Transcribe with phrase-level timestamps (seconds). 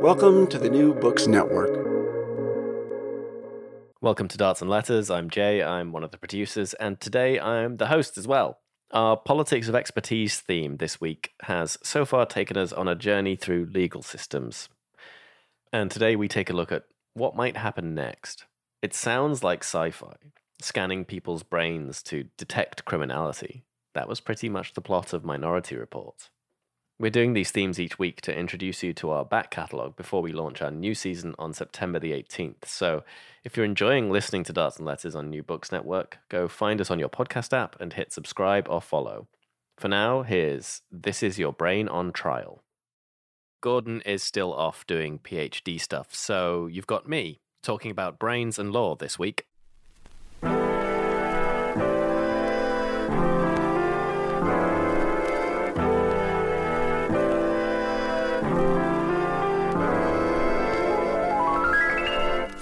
[0.00, 1.70] Welcome to the New Books Network.
[4.00, 5.10] Welcome to Darts and Letters.
[5.10, 5.60] I'm Jay.
[5.60, 8.60] I'm one of the producers, and today I'm the host as well.
[8.92, 13.34] Our Politics of Expertise theme this week has so far taken us on a journey
[13.34, 14.68] through legal systems.
[15.72, 18.44] And today we take a look at what might happen next.
[18.80, 20.14] It sounds like sci fi,
[20.62, 23.64] scanning people's brains to detect criminality.
[23.94, 26.30] That was pretty much the plot of Minority Report.
[27.00, 30.32] We're doing these themes each week to introduce you to our back catalogue before we
[30.32, 32.64] launch our new season on September the 18th.
[32.64, 33.04] So
[33.44, 36.90] if you're enjoying listening to Darts and Letters on New Books Network, go find us
[36.90, 39.28] on your podcast app and hit subscribe or follow.
[39.76, 42.64] For now, here's This Is Your Brain on Trial.
[43.60, 48.72] Gordon is still off doing PhD stuff, so you've got me talking about brains and
[48.72, 49.46] law this week.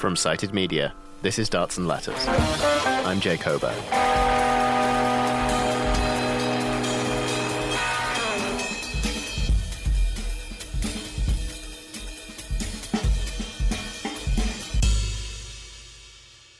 [0.06, 2.24] From Cited Media, this is Darts and Letters.
[2.28, 3.74] I'm Jay Cockburn.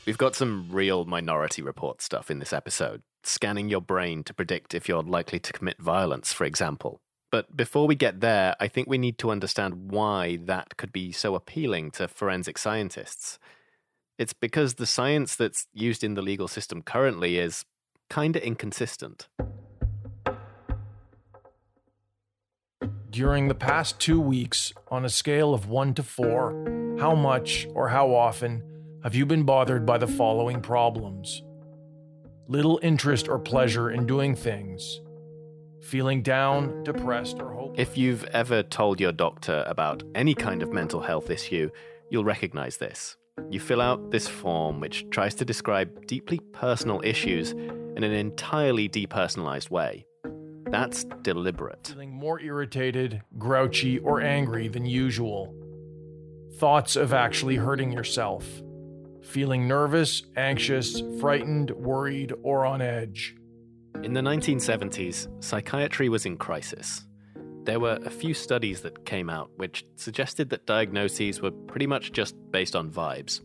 [0.05, 4.75] We've got some real minority report stuff in this episode, scanning your brain to predict
[4.75, 6.99] if you're likely to commit violence, for example.
[7.37, 11.11] But before we get there, I think we need to understand why that could be
[11.11, 13.37] so appealing to forensic scientists.
[14.17, 17.63] It's because the science that's used in the legal system currently is
[18.09, 19.27] kinda inconsistent.
[23.11, 27.89] During the past two weeks, on a scale of 1 to 4, how much or
[27.89, 28.63] how often
[29.03, 31.43] have you been bothered by the following problems?
[32.47, 35.01] Little interest or pleasure in doing things,
[35.87, 37.79] feeling down, depressed, or hopeless.
[37.79, 41.69] If you've ever told your doctor about any kind of mental health issue,
[42.09, 43.15] you'll recognize this.
[43.49, 48.89] You fill out this form which tries to describe deeply personal issues in an entirely
[48.89, 50.05] depersonalized way.
[50.65, 51.87] That's deliberate.
[51.87, 55.55] feeling more irritated, grouchy, or angry than usual.
[56.57, 58.45] Thoughts of actually hurting yourself.
[59.23, 63.36] Feeling nervous, anxious, frightened, worried, or on edge.
[64.03, 67.05] In the 1970s, psychiatry was in crisis.
[67.63, 72.11] There were a few studies that came out which suggested that diagnoses were pretty much
[72.11, 73.41] just based on vibes.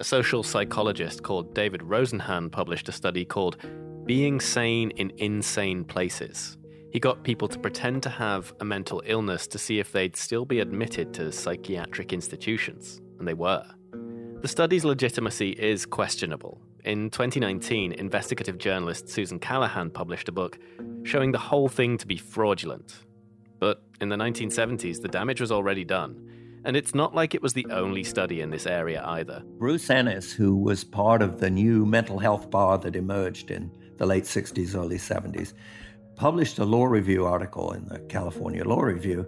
[0.00, 3.56] A social psychologist called David Rosenhan published a study called
[4.04, 6.58] Being Sane in Insane Places.
[6.90, 10.44] He got people to pretend to have a mental illness to see if they'd still
[10.44, 13.64] be admitted to psychiatric institutions, and they were.
[14.42, 16.60] The study's legitimacy is questionable.
[16.84, 20.58] In 2019, investigative journalist Susannah Cahalan published a book
[21.02, 22.96] showing the whole thing to be fraudulent.
[23.58, 26.60] But in the 1970s, the damage was already done.
[26.66, 29.42] And it's not like it was the only study in this area either.
[29.58, 34.04] Bruce Ennis, who was part of the new mental health bar that emerged in the
[34.04, 35.54] late 60s, early 70s,
[36.16, 39.26] published a law review article in the California Law Review,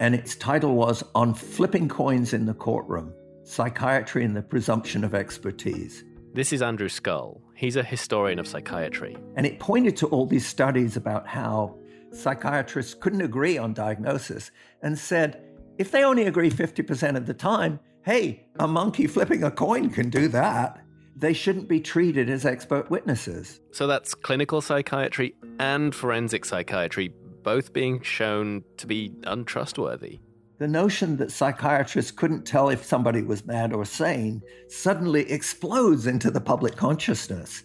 [0.00, 5.14] and its title was On Flipping Coins in the Courtroom Psychiatry and the Presumption of
[5.14, 6.02] Expertise.
[6.32, 7.42] This is Andrew Scull.
[7.56, 9.16] He's a historian of psychiatry.
[9.34, 11.76] And it pointed to all these studies about how
[12.12, 15.42] psychiatrists couldn't agree on diagnosis and said,
[15.78, 20.08] if they only agree 50% of the time, hey, a monkey flipping a coin can
[20.08, 20.80] do that.
[21.16, 23.60] They shouldn't be treated as expert witnesses.
[23.72, 27.12] So that's clinical psychiatry and forensic psychiatry
[27.42, 30.20] both being shown to be untrustworthy.
[30.60, 36.30] The notion that psychiatrists couldn't tell if somebody was mad or sane suddenly explodes into
[36.30, 37.62] the public consciousness.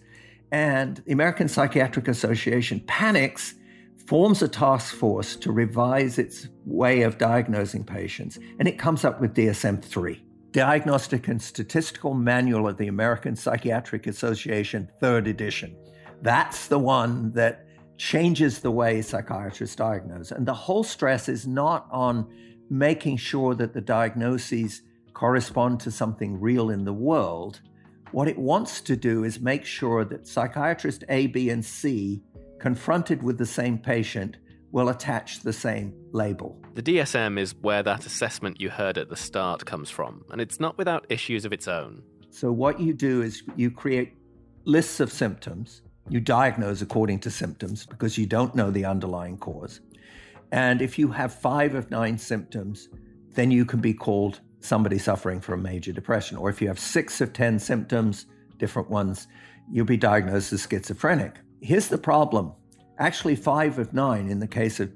[0.50, 3.54] And the American Psychiatric Association panics,
[4.06, 9.20] forms a task force to revise its way of diagnosing patients, and it comes up
[9.20, 10.22] with DSM 3.
[10.52, 15.76] Diagnostic and Statistical Manual of the American Psychiatric Association, third edition.
[16.22, 17.66] That's the one that
[17.98, 20.30] changes the way psychiatrists diagnose.
[20.30, 22.26] And the whole stress is not on
[22.70, 24.82] making sure that the diagnoses
[25.12, 27.60] correspond to something real in the world.
[28.12, 32.22] What it wants to do is make sure that psychiatrist A, B, and C,
[32.58, 34.36] confronted with the same patient,
[34.72, 36.60] will attach the same label.
[36.74, 40.60] The DSM is where that assessment you heard at the start comes from, and it's
[40.60, 42.02] not without issues of its own.
[42.30, 44.12] So, what you do is you create
[44.64, 45.80] lists of symptoms.
[46.08, 49.80] You diagnose according to symptoms because you don't know the underlying cause.
[50.52, 52.88] And if you have five of nine symptoms,
[53.34, 56.36] then you can be called somebody suffering from major depression.
[56.36, 58.26] Or if you have six of 10 symptoms,
[58.58, 59.28] different ones,
[59.70, 61.36] you'll be diagnosed as schizophrenic.
[61.60, 62.52] Here's the problem
[62.98, 64.90] actually, five of nine in the case of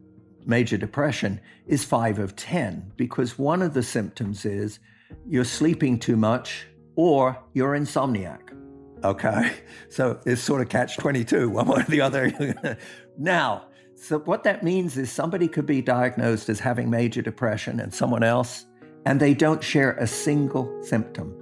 [0.46, 4.78] major depression is five of 10 because one of the symptoms is
[5.26, 8.56] you're sleeping too much or you're insomniac.
[9.04, 9.52] Okay,
[9.88, 12.78] so it's sort of catch 22, one way or the other.
[13.18, 13.66] now,
[14.00, 18.22] so what that means is somebody could be diagnosed as having major depression and someone
[18.22, 18.64] else,
[19.04, 21.36] and they don't share a single symptom.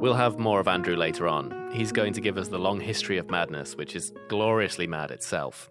[0.00, 1.70] We'll have more of Andrew later on.
[1.74, 5.70] He's going to give us the long history of madness, which is gloriously mad itself.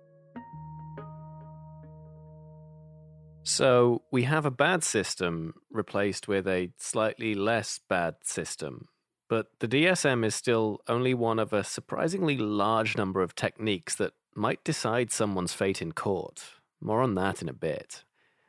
[3.42, 8.90] So, we have a bad system replaced with a slightly less bad system.
[9.30, 14.14] But the DSM is still only one of a surprisingly large number of techniques that
[14.34, 16.44] might decide someone's fate in court.
[16.80, 18.04] More on that in a bit.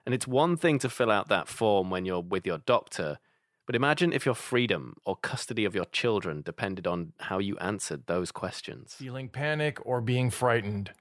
[0.07, 3.19] And it's one thing to fill out that form when you're with your doctor,
[3.67, 8.07] but imagine if your freedom or custody of your children depended on how you answered
[8.07, 8.95] those questions.
[8.95, 10.93] Feeling panic or being frightened.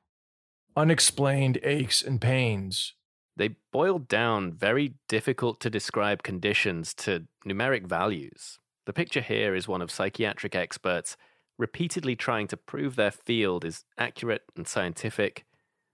[0.75, 2.93] Unexplained aches and pains.
[3.37, 8.59] They boil down very difficult to describe conditions to numeric values.
[8.87, 11.17] The picture here is one of psychiatric experts
[11.57, 15.43] repeatedly trying to prove their field is accurate and scientific,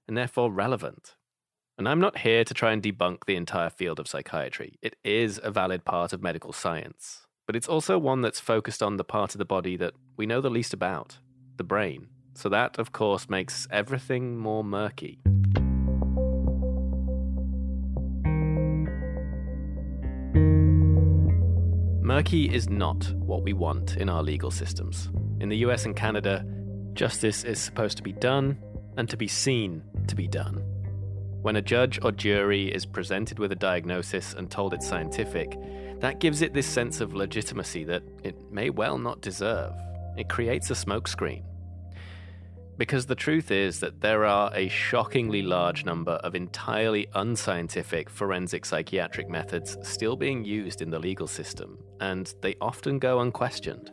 [0.07, 1.15] and therefore relevant.
[1.75, 4.77] And I'm not here to try and debunk the entire field of psychiatry.
[4.83, 8.97] It is a valid part of medical science, but it's also one that's focused on
[8.97, 11.17] the part of the body that we know the least about
[11.57, 12.09] the brain.
[12.35, 15.23] So that, of course, makes everything more murky.
[22.13, 25.09] Murky is not what we want in our legal systems.
[25.39, 26.45] In the US and Canada,
[26.93, 28.55] justice is supposed to be done
[28.97, 30.57] and to be seen to be done.
[31.41, 35.57] When a judge or jury is presented with a diagnosis and told it's scientific,
[36.01, 39.73] that gives it this sense of legitimacy that it may well not deserve.
[40.15, 41.41] It creates a smokescreen.
[42.77, 48.65] Because the truth is that there are a shockingly large number of entirely unscientific forensic
[48.65, 53.91] psychiatric methods still being used in the legal system, and they often go unquestioned.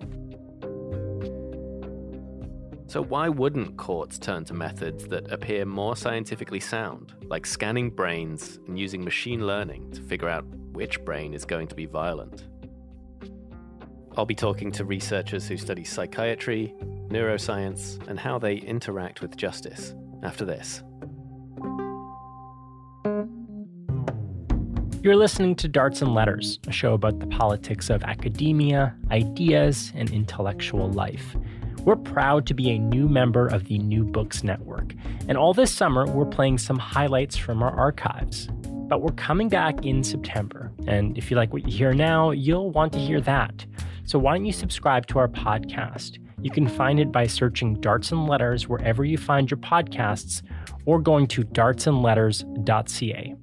[2.86, 8.58] So, why wouldn't courts turn to methods that appear more scientifically sound, like scanning brains
[8.66, 12.48] and using machine learning to figure out which brain is going to be violent?
[14.16, 16.74] I'll be talking to researchers who study psychiatry,
[17.10, 20.82] neuroscience, and how they interact with justice after this.
[25.02, 30.10] You're listening to Darts and Letters, a show about the politics of academia, ideas, and
[30.10, 31.34] intellectual life.
[31.84, 34.92] We're proud to be a new member of the New Books Network,
[35.26, 38.50] and all this summer we're playing some highlights from our archives.
[38.66, 42.70] But we're coming back in September, and if you like what you hear now, you'll
[42.70, 43.64] want to hear that.
[44.04, 46.18] So why don't you subscribe to our podcast?
[46.42, 50.42] You can find it by searching Darts and Letters wherever you find your podcasts
[50.86, 53.34] or going to dartsandletters.ca.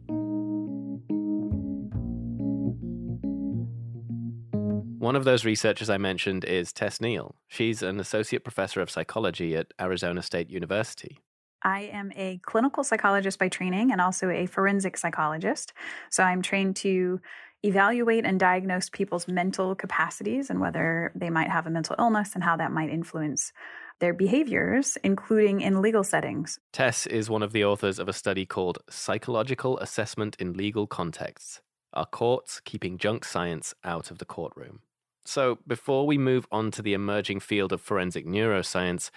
[4.99, 7.35] One of those researchers I mentioned is Tess Neal.
[7.47, 11.19] She's an associate professor of psychology at Arizona State University.
[11.63, 15.73] I am a clinical psychologist by training and also a forensic psychologist.
[16.09, 17.19] So I'm trained to
[17.63, 22.43] evaluate and diagnose people's mental capacities and whether they might have a mental illness and
[22.43, 23.51] how that might influence
[23.99, 26.59] their behaviors, including in legal settings.
[26.71, 31.61] Tess is one of the authors of a study called Psychological Assessment in Legal Contexts
[31.93, 34.81] Are Courts Keeping Junk Science Out of the Courtroom?
[35.25, 39.09] So, before we move on to the emerging field of forensic neuroscience,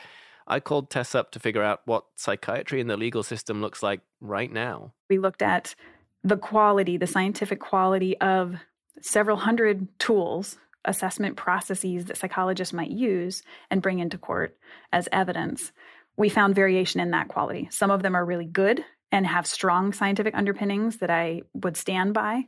[0.46, 4.00] I called Tess up to figure out what psychiatry in the legal system looks like
[4.20, 4.92] right now.
[5.08, 5.76] We looked at
[6.22, 8.56] the quality, the scientific quality of
[9.00, 14.56] several hundred tools assessment processes that psychologists might use and bring into court
[14.92, 15.72] as evidence,
[16.16, 17.68] we found variation in that quality.
[17.70, 22.14] Some of them are really good and have strong scientific underpinnings that I would stand
[22.14, 22.44] by.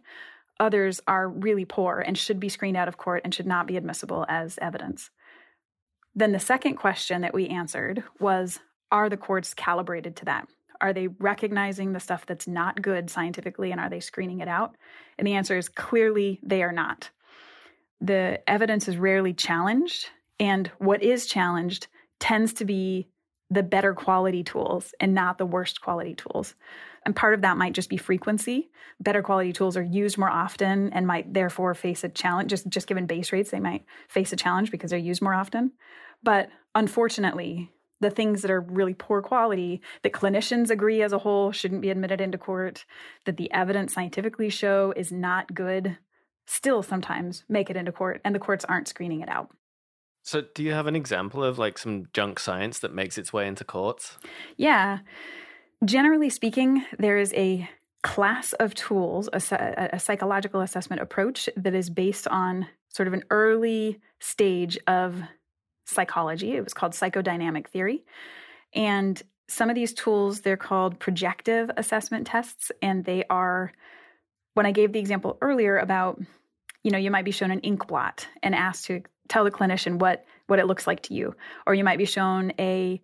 [0.60, 3.76] Others are really poor and should be screened out of court and should not be
[3.76, 5.10] admissible as evidence.
[6.14, 8.60] Then the second question that we answered was
[8.90, 10.46] Are the courts calibrated to that?
[10.82, 14.76] Are they recognizing the stuff that's not good scientifically and are they screening it out?
[15.18, 17.08] And the answer is clearly they are not.
[18.00, 20.08] The evidence is rarely challenged,
[20.40, 21.86] and what is challenged
[22.18, 23.08] tends to be
[23.48, 26.54] the better quality tools and not the worst quality tools.
[27.04, 28.70] And part of that might just be frequency.
[28.98, 32.50] Better quality tools are used more often and might therefore face a challenge.
[32.50, 35.72] Just, just given base rates, they might face a challenge because they're used more often.
[36.22, 37.70] But unfortunately,
[38.02, 41.90] the things that are really poor quality that clinicians agree as a whole shouldn't be
[41.90, 42.84] admitted into court,
[43.24, 45.96] that the evidence scientifically show is not good,
[46.46, 49.48] still sometimes make it into court, and the courts aren't screening it out.
[50.24, 53.48] So, do you have an example of like some junk science that makes its way
[53.48, 54.18] into courts?
[54.56, 54.98] Yeah.
[55.84, 57.68] Generally speaking, there is a
[58.02, 63.22] class of tools, a, a, psychological assessment approach that is based on sort of an
[63.30, 65.22] early stage of
[65.92, 66.52] psychology.
[66.56, 68.04] It was called psychodynamic theory.
[68.74, 72.72] And some of these tools, they're called projective assessment tests.
[72.80, 73.72] And they are,
[74.54, 76.20] when I gave the example earlier about,
[76.82, 79.98] you know, you might be shown an ink blot and asked to tell the clinician
[79.98, 81.34] what what it looks like to you.
[81.66, 83.00] Or you might be shown a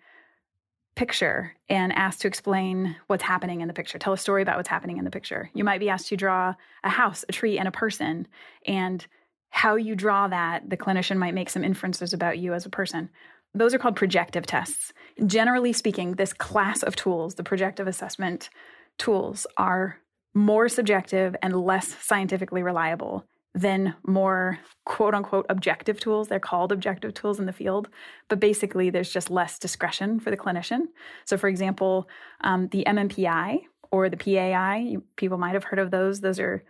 [0.96, 4.68] picture and asked to explain what's happening in the picture, tell a story about what's
[4.68, 5.48] happening in the picture.
[5.54, 8.26] You might be asked to draw a house, a tree, and a person.
[8.66, 9.06] And
[9.50, 13.10] how you draw that, the clinician might make some inferences about you as a person.
[13.54, 14.92] Those are called projective tests.
[15.26, 18.50] Generally speaking, this class of tools, the projective assessment
[18.98, 19.98] tools, are
[20.34, 23.24] more subjective and less scientifically reliable
[23.54, 26.28] than more quote unquote objective tools.
[26.28, 27.88] They're called objective tools in the field,
[28.28, 30.82] but basically there's just less discretion for the clinician.
[31.24, 32.08] So, for example,
[32.42, 36.20] um, the MMPI or the PAI, people might have heard of those.
[36.20, 36.62] Those are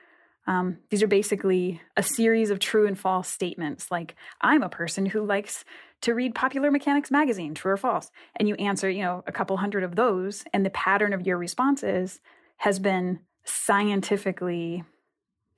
[0.49, 5.05] um, these are basically a series of true and false statements, like I'm a person
[5.05, 5.63] who likes
[6.01, 9.59] to read Popular Mechanics magazine, true or false, and you answer, you know, a couple
[9.59, 12.19] hundred of those, and the pattern of your responses
[12.57, 14.85] has been scientifically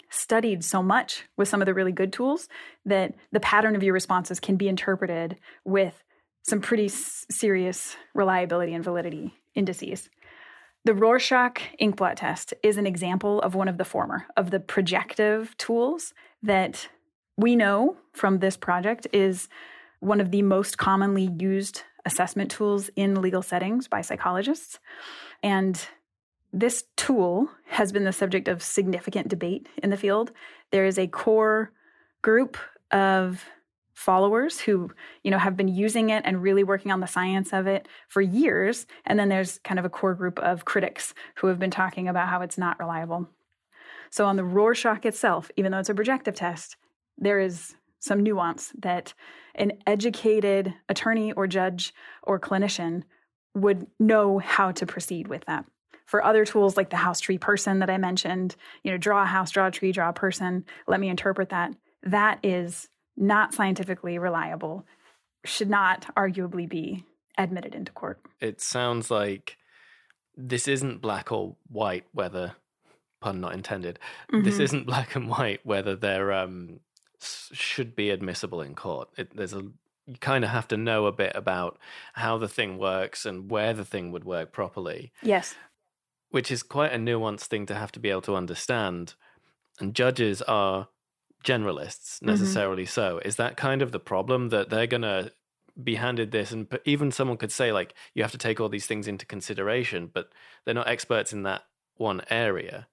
[0.09, 2.49] studied so much with some of the really good tools
[2.85, 6.03] that the pattern of your responses can be interpreted with
[6.43, 10.11] some pretty s- serious reliability and validity indices.
[10.85, 15.55] The Rorschach inkblot test is an example of one of the former, of the projective
[15.59, 16.89] tools that
[17.37, 19.49] we know from this project is
[20.01, 24.79] one of the most commonly used assessment tools in legal settings by psychologists.
[25.43, 25.87] And
[26.53, 30.33] this tool has been the subject of significant debate in the field.
[30.71, 31.73] There is a core
[32.23, 32.57] group
[32.91, 33.45] of
[33.95, 34.91] followers who
[35.23, 38.21] you know have been using it and really working on the science of it for
[38.21, 38.87] years.
[39.05, 42.29] And then there's kind of a core group of critics who have been talking about
[42.29, 43.29] how it's not reliable.
[44.11, 46.77] So on the rorschach itself even though it's a projective test
[47.21, 49.13] there is some nuance that
[49.55, 53.03] an educated attorney or judge or clinician
[53.55, 55.67] would know how to proceed with that.
[56.07, 59.27] For other tools like the house tree person that i mentioned you know draw a
[59.27, 61.75] house draw a tree draw a person let me interpret that.
[62.03, 62.89] That is
[63.21, 64.85] not scientifically reliable,
[65.45, 67.05] should not arguably be
[67.39, 68.21] admitted into court.
[68.41, 69.57] It sounds like
[70.37, 72.55] this isn't black or white, whether,
[73.21, 73.99] pun not intended,
[74.33, 74.45] mm-hmm.
[74.45, 76.81] this isn't black and white, whether they're, um,
[77.21, 79.09] should be admissible in court.
[79.17, 79.63] It, there's a,
[80.07, 81.79] you kind of have to know a bit about
[82.15, 85.13] how the thing works and where the thing would work properly.
[85.23, 85.55] Yes.
[86.31, 89.15] Which is quite a nuanced thing to have to be able to understand.
[89.79, 90.89] And judges are
[91.45, 92.27] generalists mm-hmm.
[92.27, 92.91] necessarily mm-hmm.
[92.91, 95.33] so is that kind of the problem that they're going to
[95.83, 98.87] be handed this and even someone could say like you have to take all these
[98.87, 100.29] things into consideration but
[100.65, 101.63] they're not experts in that
[101.97, 102.87] one area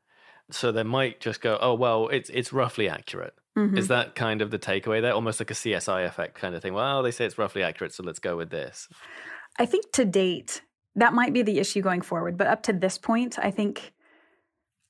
[0.51, 3.77] so they might just go oh well it's it's roughly accurate mm-hmm.
[3.77, 6.73] is that kind of the takeaway there almost like a csi effect kind of thing
[6.73, 8.87] well they say it's roughly accurate so let's go with this
[9.57, 10.61] i think to date
[10.95, 13.93] that might be the issue going forward but up to this point i think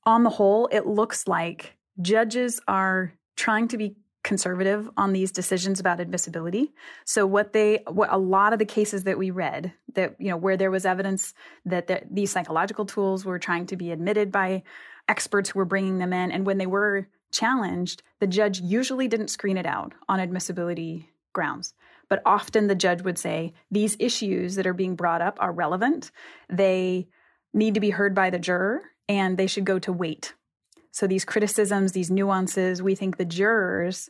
[0.06, 3.96] on the whole it looks like judges are trying to be
[4.28, 6.74] conservative on these decisions about admissibility.
[7.06, 10.36] So what they what a lot of the cases that we read that you know
[10.36, 11.34] where there was evidence
[11.66, 14.64] that the, these psychological tools were trying to be admitted by
[15.08, 19.30] experts who were bringing them in and when they were challenged the judge usually didn't
[19.30, 21.74] screen it out on admissibility grounds
[22.10, 26.12] but often the judge would say these issues that are being brought up are relevant
[26.50, 27.08] they
[27.54, 30.34] need to be heard by the juror and they should go to weight
[30.98, 34.10] so these criticisms, these nuances, we think the jurors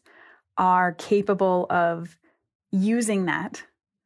[0.57, 2.17] are capable of
[2.71, 3.61] using that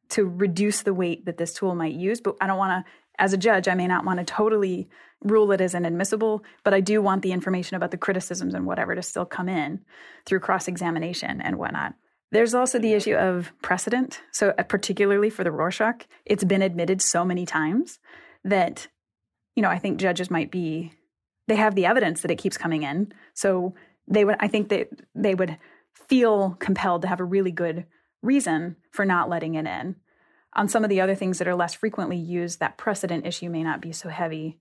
[0.08, 2.20] to reduce the weight that this tool might use.
[2.20, 4.88] But I don't want to, as a judge, I may not want to totally
[5.22, 8.96] rule it as inadmissible, but I do want the information about the criticisms and whatever
[8.96, 9.84] to still come in
[10.26, 11.94] through cross examination and whatnot.
[12.32, 14.22] There's also the issue of precedent.
[14.32, 18.00] So, uh, particularly for the Rorschach, it's been admitted so many times
[18.42, 18.88] that,
[19.54, 20.94] you know, I think judges might be,
[21.48, 23.12] they have the evidence that it keeps coming in.
[23.34, 23.74] So,
[24.08, 25.58] they would, I think that they would
[26.08, 27.86] feel compelled to have a really good
[28.22, 29.96] reason for not letting it in.
[30.54, 33.62] On some of the other things that are less frequently used, that precedent issue may
[33.62, 34.58] not be so heavy.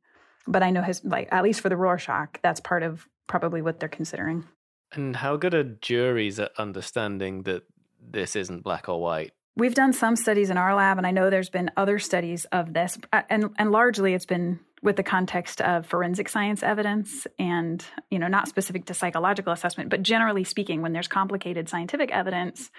[0.48, 3.80] But I know his, like, at least for the Rorschach, that's part of probably what
[3.80, 4.46] they're considering.
[4.94, 7.64] And how good are juries at understanding that
[8.02, 9.32] this isn't black or white?
[9.56, 12.74] We've done some studies in our lab, and I know there's been other studies of
[12.74, 12.98] this,
[13.30, 18.28] and and largely it's been with the context of forensic science evidence, and you know
[18.28, 22.72] not specific to psychological assessment, but generally speaking, when there's complicated scientific evidence,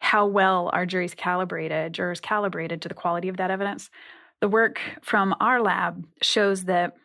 [0.00, 3.90] how well are juries calibrated, jurors calibrated to the quality of that evidence?
[4.40, 6.96] The work from our lab shows that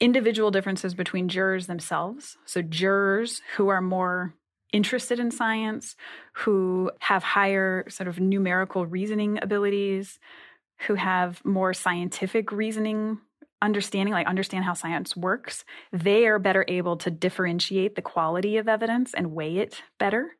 [0.00, 2.36] individual differences between jurors themselves.
[2.46, 4.34] So, jurors who are more
[4.72, 5.96] interested in science,
[6.32, 10.18] who have higher sort of numerical reasoning abilities,
[10.86, 13.18] who have more scientific reasoning
[13.62, 18.68] understanding, like understand how science works, they are better able to differentiate the quality of
[18.68, 20.36] evidence and weigh it better.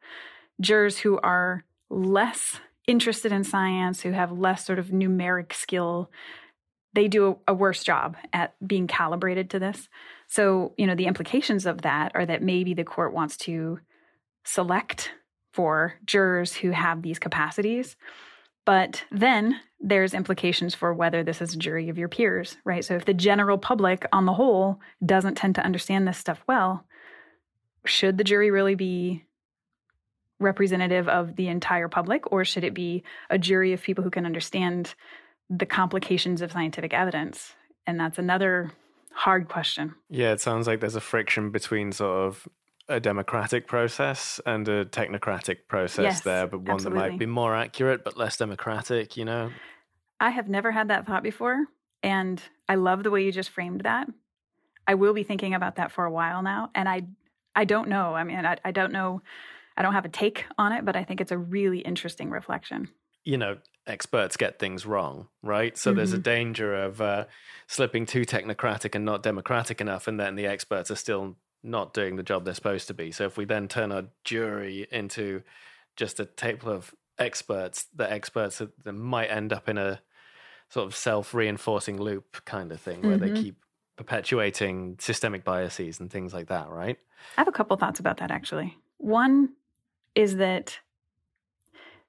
[0.60, 6.10] Jurors who are less interested in science, who have less sort of numeric skill,
[6.92, 9.88] they do a, worse job at being calibrated to this.
[10.26, 13.78] So, you know, the implications of that are that maybe the court wants to
[14.44, 15.12] select
[15.52, 17.96] for jurors who have these capacities.
[18.70, 22.84] But then there's implications for whether this is a jury of your peers, right?
[22.84, 26.84] So if the general public on the whole doesn't tend to understand this stuff well,
[27.84, 29.24] should the jury really be
[30.38, 34.24] representative of the entire public or should it be a jury of people who can
[34.24, 34.94] understand
[35.48, 37.54] the complications of scientific evidence?
[37.88, 38.70] And that's another
[39.12, 39.96] hard question.
[40.08, 42.46] Yeah, it sounds like there's a friction between sort of
[42.90, 47.00] a democratic process and a technocratic process yes, there, but one absolutely.
[47.02, 49.50] that might be more accurate but less democratic, you know?
[50.18, 51.66] I have never had that thought before.
[52.02, 54.08] And I love the way you just framed that.
[54.86, 56.70] I will be thinking about that for a while now.
[56.74, 57.02] And I
[57.54, 58.14] I don't know.
[58.14, 59.22] I mean, I, I don't know.
[59.76, 62.88] I don't have a take on it, but I think it's a really interesting reflection
[63.24, 65.76] you know, experts get things wrong, right?
[65.76, 65.96] So mm-hmm.
[65.98, 66.22] there's a mm-hmm.
[66.22, 67.24] danger of uh,
[67.66, 72.16] slipping too technocratic and not democratic enough, and then the experts are still not doing
[72.16, 73.10] the job they're supposed to be.
[73.10, 75.42] So if we then turn our jury into
[75.96, 80.00] just a table of experts, the experts that might end up in a
[80.68, 83.34] sort of self-reinforcing loop kind of thing, where mm-hmm.
[83.34, 83.56] they keep
[83.96, 86.96] perpetuating systemic biases and things like that, right?
[87.36, 88.78] I have a couple thoughts about that actually.
[88.96, 89.50] One
[90.14, 90.78] is that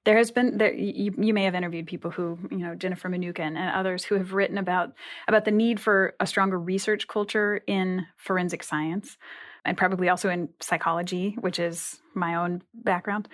[0.04, 3.56] there has been there you, you may have interviewed people who you know jennifer Mnookin
[3.56, 4.92] and others who have written about
[5.28, 9.16] about the need for a stronger research culture in forensic science
[9.64, 13.28] and probably also in psychology which is my own background.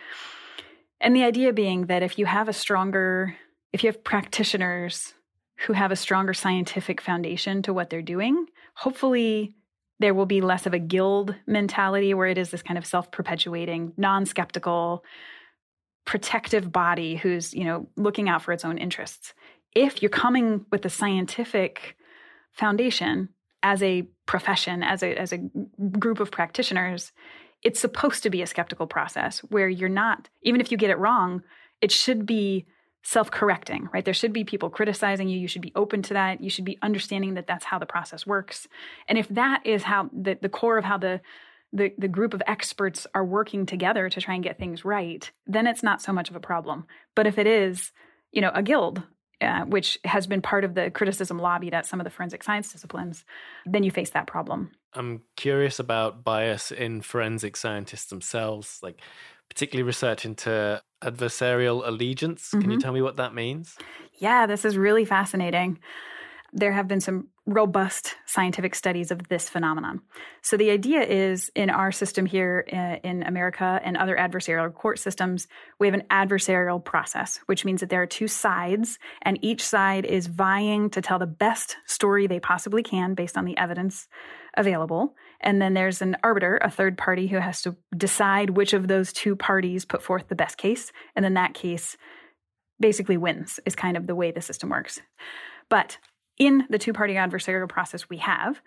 [1.01, 3.37] And the idea being that if you have a stronger
[3.73, 5.15] if you have practitioners
[5.67, 9.55] who have a stronger scientific foundation to what they're doing hopefully
[10.01, 13.93] there will be less of a guild mentality where it is this kind of self-perpetuating
[13.97, 15.05] non-skeptical
[16.09, 19.35] protective body who's, you know, looking out for its own interests.
[19.75, 21.97] If you're coming with a scientific
[22.51, 23.29] foundation
[23.63, 25.41] as a profession, as a as a
[25.99, 27.13] group of practitioners,
[27.63, 30.99] it's supposed to be a skeptical process where you're not even if you get it
[30.99, 31.43] wrong,
[31.83, 32.65] it should be
[33.03, 34.07] self-correcting, right?
[34.07, 35.39] There should be people criticizing you.
[35.39, 36.41] You should be open to that.
[36.41, 38.67] You should be understanding that that's how the process works.
[39.09, 41.21] And if that is how the, the core of how the
[41.73, 45.67] the, the group of experts are working together to try and get things right, then
[45.67, 46.87] it's not so much of a problem.
[47.15, 47.93] But if it is,
[48.33, 49.03] you know, a guild,
[49.41, 52.73] uh, which has been part of the criticism lobbied at some of the forensic science
[52.73, 53.25] disciplines,
[53.67, 54.71] then you face that problem.
[54.95, 59.01] I'm curious about bias in forensic scientists themselves, like
[59.49, 62.49] particularly research into adversarial allegiance.
[62.49, 62.61] Mm-hmm.
[62.61, 62.83] Can you mm-hmm.
[62.83, 63.77] tell me what that means?
[64.15, 65.79] Yeah, this is really fascinating
[66.53, 70.01] there have been some robust scientific studies of this phenomenon.
[70.43, 74.99] So the idea is in our system here uh, in America and other adversarial court
[74.99, 75.47] systems,
[75.79, 80.05] we have an adversarial process, which means that there are two sides and each side
[80.05, 84.09] is vying to tell the best story they possibly can based on the evidence
[84.57, 85.15] available.
[85.41, 89.13] And then there's an arbiter, a third party who has to decide which of those
[89.13, 90.93] two parties put forth the best case.
[91.15, 91.97] And then that case
[92.81, 95.01] basically wins, is kind of the way the system works.
[95.69, 95.99] But
[96.39, 98.61] in the two party adversarial process we have,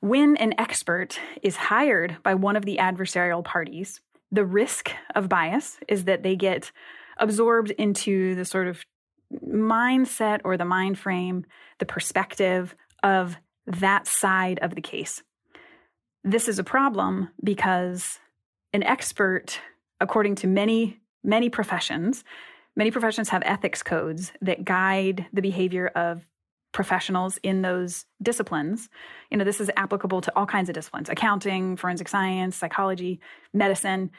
[0.00, 4.00] when an expert is hired by one of the adversarial parties,
[4.32, 6.72] the risk of bias is that they get
[7.18, 8.84] absorbed into the sort of
[9.46, 11.44] mindset or the mind frame,
[11.78, 15.22] the perspective of that side of the case.
[16.24, 18.18] This is a problem because
[18.72, 19.60] an expert,
[20.00, 22.24] according to many, many professions,
[22.74, 26.28] many professions have ethics codes that guide the behavior of
[26.72, 28.88] professionals in those disciplines.
[29.30, 33.20] You know, this is applicable to all kinds of disciplines accounting, forensic science, psychology,
[33.52, 34.10] medicine.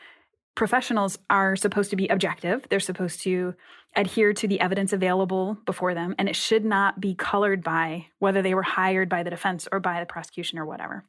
[0.56, 2.66] Professionals are supposed to be objective.
[2.70, 3.56] They're supposed to
[3.96, 8.42] adhere to the evidence available before them, and it should not be colored by whether
[8.42, 11.04] they were hired by the defense or by the prosecution or whatever.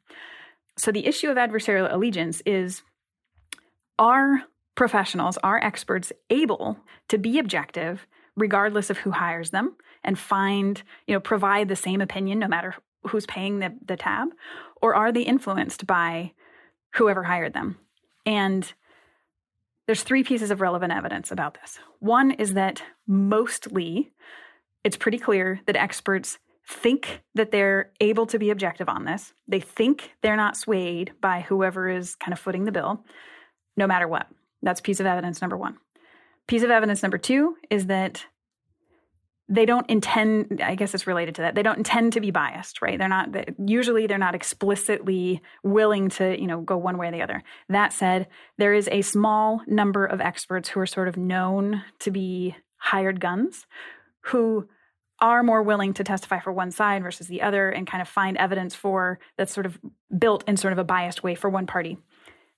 [0.77, 2.81] So, the issue of adversarial allegiance is
[3.97, 4.43] are
[4.75, 6.77] professionals, are experts able
[7.07, 8.05] to be objective
[8.35, 12.75] regardless of who hires them and find, you know, provide the same opinion no matter
[13.07, 14.29] who's paying the, the tab?
[14.81, 16.33] Or are they influenced by
[16.95, 17.77] whoever hired them?
[18.25, 18.71] And
[19.85, 21.79] there's three pieces of relevant evidence about this.
[21.99, 24.11] One is that mostly
[24.83, 29.33] it's pretty clear that experts think that they're able to be objective on this.
[29.47, 33.03] They think they're not swayed by whoever is kind of footing the bill,
[33.77, 34.27] no matter what.
[34.63, 35.77] That's piece of evidence number one.
[36.47, 38.25] Piece of evidence number two is that
[39.47, 42.81] they don't intend i guess it's related to that they don't intend to be biased
[42.81, 42.97] right?
[42.97, 43.29] They're not
[43.63, 47.43] usually they're not explicitly willing to you know go one way or the other.
[47.69, 48.27] That said
[48.57, 53.19] there is a small number of experts who are sort of known to be hired
[53.19, 53.65] guns
[54.21, 54.67] who
[55.21, 58.37] are more willing to testify for one side versus the other and kind of find
[58.37, 59.79] evidence for that's sort of
[60.17, 61.97] built in sort of a biased way for one party.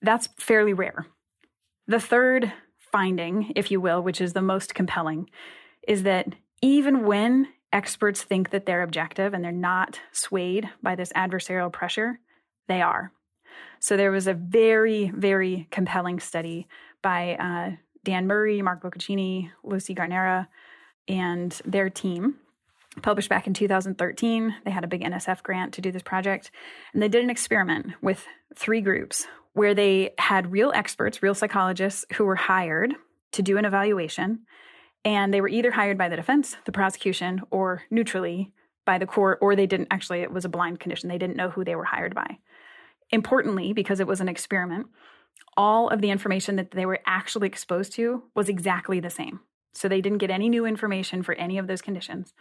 [0.01, 1.05] That's fairly rare.
[1.87, 2.51] The third
[2.91, 5.29] finding if you will which is the most compelling
[5.87, 6.27] is that
[6.61, 12.19] even when experts think that they're objective and they're not swayed by this adversarial pressure,
[12.67, 13.11] they are.
[13.79, 16.67] So there was a very, very compelling study
[17.01, 20.47] by uh, Dan Murrie, Mark Boccaccini, Lucy Guarnera,
[21.07, 22.35] and their team,
[23.01, 24.55] published back in 2013.
[24.65, 26.51] They had a big NSF grant to do this project.
[26.93, 32.05] And they did an experiment with three groups where they had real experts, real psychologists
[32.13, 32.93] who were hired
[33.31, 34.39] to do an evaluation
[35.03, 38.51] and they were either hired by the defense, the prosecution, or neutrally
[38.85, 41.09] by the court, or they didn't actually, it was a blind condition.
[41.09, 42.37] They didn't know who they were hired by.
[43.09, 44.87] Importantly, because it was an experiment,
[45.55, 49.39] all of the information that they were actually exposed to was exactly the same.
[49.73, 52.31] So they didn't get any new information for any of those conditions.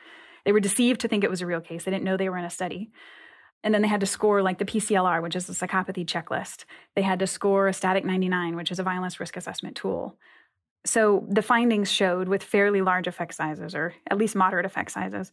[0.44, 1.84] They were deceived to think it was a real case.
[1.84, 2.90] They didn't know they were in a study.
[3.64, 6.64] And then they had to score like the PCLR, which is a psychopathy checklist.
[6.94, 10.16] They had to score a static 99, which is a violence risk assessment tool.
[10.84, 15.32] So the findings showed with fairly large effect sizes, or at least moderate effect sizes,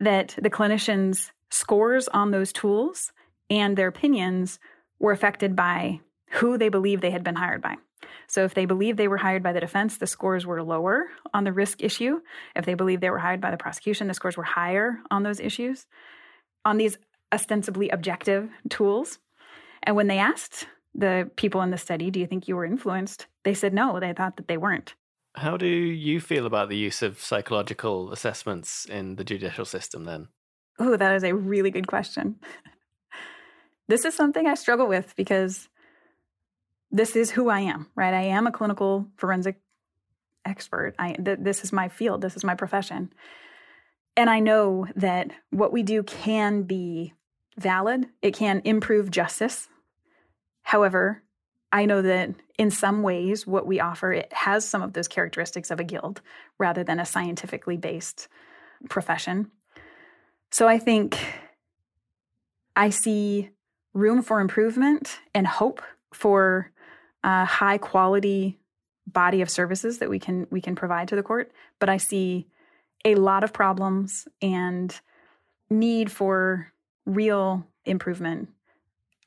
[0.00, 3.12] that the clinicians' scores on those tools
[3.50, 4.58] and their opinions
[4.98, 6.00] were affected by
[6.30, 7.76] who they believed they had been hired by.
[8.26, 11.44] So if they believed they were hired by the defense, the scores were lower on
[11.44, 12.20] the risk issue.
[12.54, 15.40] If they believed they were hired by the prosecution, the scores were higher on those
[15.40, 15.86] issues,
[16.64, 16.98] on these
[17.32, 19.18] ostensibly objective tools.
[19.82, 23.26] And when they asked the people in the study, do you think you were influenced?
[23.44, 24.94] They said no, they thought that they weren't.
[25.34, 30.28] How do you feel about the use of psychological assessments in the judicial system then?
[30.78, 32.36] Oh, that is a really good question.
[33.88, 35.68] this is something I struggle with because
[36.90, 38.14] this is who I am, right?
[38.14, 39.60] I am a clinical forensic
[40.46, 40.94] expert.
[40.98, 43.12] I th- this is my field, this is my profession.
[44.16, 47.12] And I know that what we do can be
[47.58, 48.06] valid.
[48.22, 49.68] It can improve justice
[50.66, 51.22] However,
[51.70, 55.70] I know that in some ways, what we offer it has some of those characteristics
[55.70, 56.22] of a guild
[56.58, 58.26] rather than a scientifically based
[58.88, 59.52] profession.
[60.50, 61.16] So I think
[62.74, 63.50] I see
[63.94, 66.72] room for improvement and hope for
[67.22, 68.58] a high quality
[69.06, 71.52] body of services that we can we can provide to the court.
[71.78, 72.48] But I see
[73.06, 75.00] a lot of problems and
[75.70, 76.72] need for
[77.06, 78.48] real improvement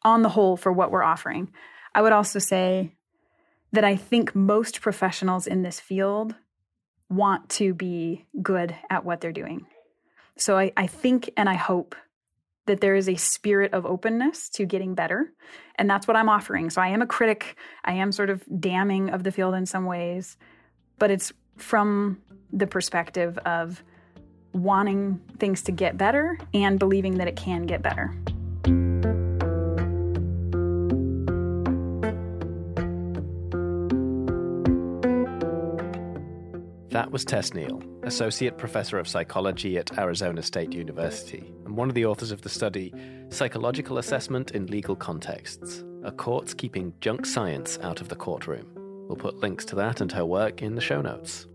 [0.04, 1.52] on the whole for what we're offering.
[1.96, 2.94] I would also say
[3.72, 6.36] that I think most professionals in this field
[7.10, 9.65] want to be good at what they're doing.
[10.38, 11.96] So I, I think and I hope
[12.65, 15.32] that there is a spirit of openness to getting better.
[15.76, 16.70] And that's what I'm offering.
[16.70, 17.56] So I am a critic.
[17.84, 20.38] I am sort of damning of the field in some ways,
[21.00, 23.84] but it's from the perspective of
[24.54, 28.16] wanting things to get better and believing that it can get better.
[36.90, 41.96] That was Tess Neal, Associate Professor of Psychology at Arizona State University, and one of
[41.96, 42.92] the authors of the study
[43.30, 48.68] Psychological Assessment in Legal Contexts A Courts Keeping Junk Science Out of the Courtroom?
[49.08, 51.46] We'll put links to that and her work in the show notes.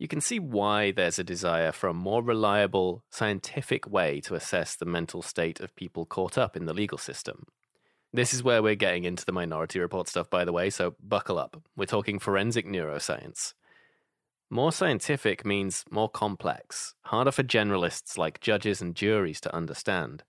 [0.00, 4.74] You can see why there's a desire for a more reliable, scientific way to assess
[4.74, 7.44] the mental state of people caught up in the legal system.
[8.10, 11.38] This is where we're getting into the Minority Report stuff, by the way, so buckle
[11.38, 11.62] up.
[11.76, 13.52] We're talking forensic neuroscience.
[14.48, 20.22] More scientific means more complex, harder for generalists like judges and juries to understand.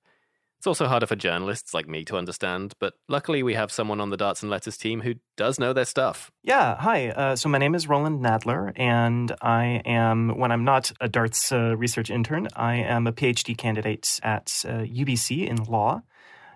[0.61, 4.11] It's also harder for journalists like me to understand, but luckily we have someone on
[4.11, 6.31] the Darts and Letters team who does know their stuff.
[6.43, 7.09] Yeah, hi.
[7.09, 11.51] Uh, so my name is Roland Nadler, and I am, when I'm not a Darts
[11.51, 16.03] uh, research intern, I am a PhD candidate at uh, UBC in law,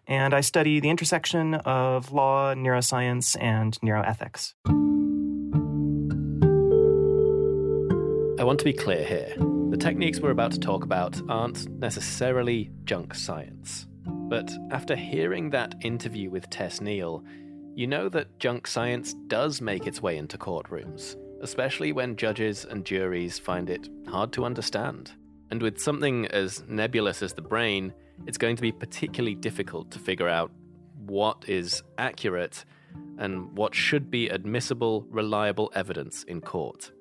[0.06, 4.54] and I study the intersection of law, neuroscience, and neuroethics.
[8.40, 9.34] I want to be clear here.
[9.72, 13.88] The techniques we're about to talk about aren't necessarily junk science.
[14.28, 17.24] But after hearing that interview with Tess Neal,
[17.76, 22.84] you know that junk science does make its way into courtrooms, especially when judges and
[22.84, 25.12] juries find it hard to understand.
[25.52, 27.94] And with something as nebulous as the brain,
[28.26, 30.52] it's going to be particularly difficult to figure out
[31.06, 32.66] what is accurate
[33.20, 36.92] and what should be admissible, reliable evidence in court.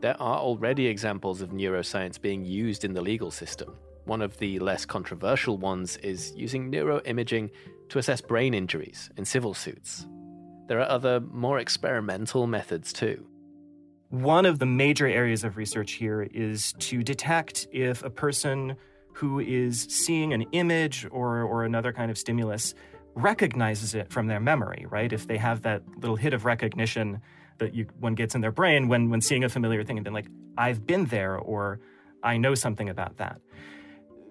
[0.00, 3.74] There are already examples of neuroscience being used in the legal system.
[4.06, 7.50] One of the less controversial ones is using neuroimaging
[7.88, 10.06] to assess brain injuries in civil suits.
[10.68, 13.26] There are other, more experimental methods too.
[14.10, 18.76] One of the major areas of research here is to detect if a person
[19.12, 22.74] who is seeing an image or, or another kind of stimulus
[23.16, 25.12] recognizes it from their memory, right?
[25.12, 27.20] If they have that little hit of recognition
[27.58, 30.14] that you, one gets in their brain when, when seeing a familiar thing and being
[30.14, 31.80] like, I've been there or
[32.22, 33.40] I know something about that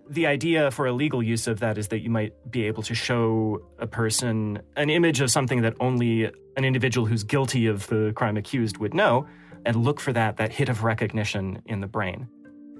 [0.09, 2.95] the idea for a legal use of that is that you might be able to
[2.95, 6.25] show a person an image of something that only
[6.57, 9.27] an individual who's guilty of the crime accused would know
[9.65, 12.27] and look for that that hit of recognition in the brain.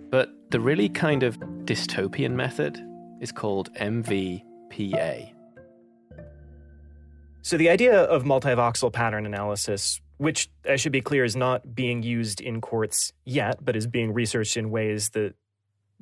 [0.09, 2.79] But the really kind of dystopian method
[3.19, 5.31] is called MVPA.
[7.41, 12.03] So the idea of multivoxel pattern analysis which I should be clear is not being
[12.03, 15.33] used in courts yet, but is being researched in ways that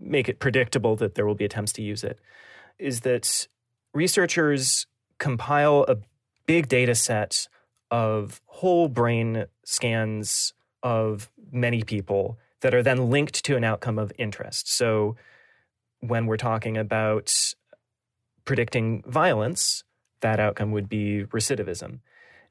[0.04, 2.20] make it predictable that there will be attempts to use it
[2.80, 3.48] is that
[3.94, 4.88] researchers
[5.18, 5.98] compile a
[6.46, 7.48] big data set
[7.92, 14.12] of whole brain scans of many people that are then linked to an outcome of
[14.18, 14.68] interest.
[14.68, 15.16] So
[16.00, 17.54] when we're talking about
[18.46, 19.84] predicting violence,
[20.22, 22.00] that outcome would be recidivism.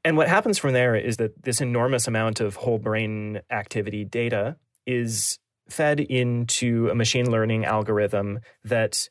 [0.05, 4.57] And what happens from there is that this enormous amount of whole brain activity data
[4.85, 9.09] is fed into a machine learning algorithm that,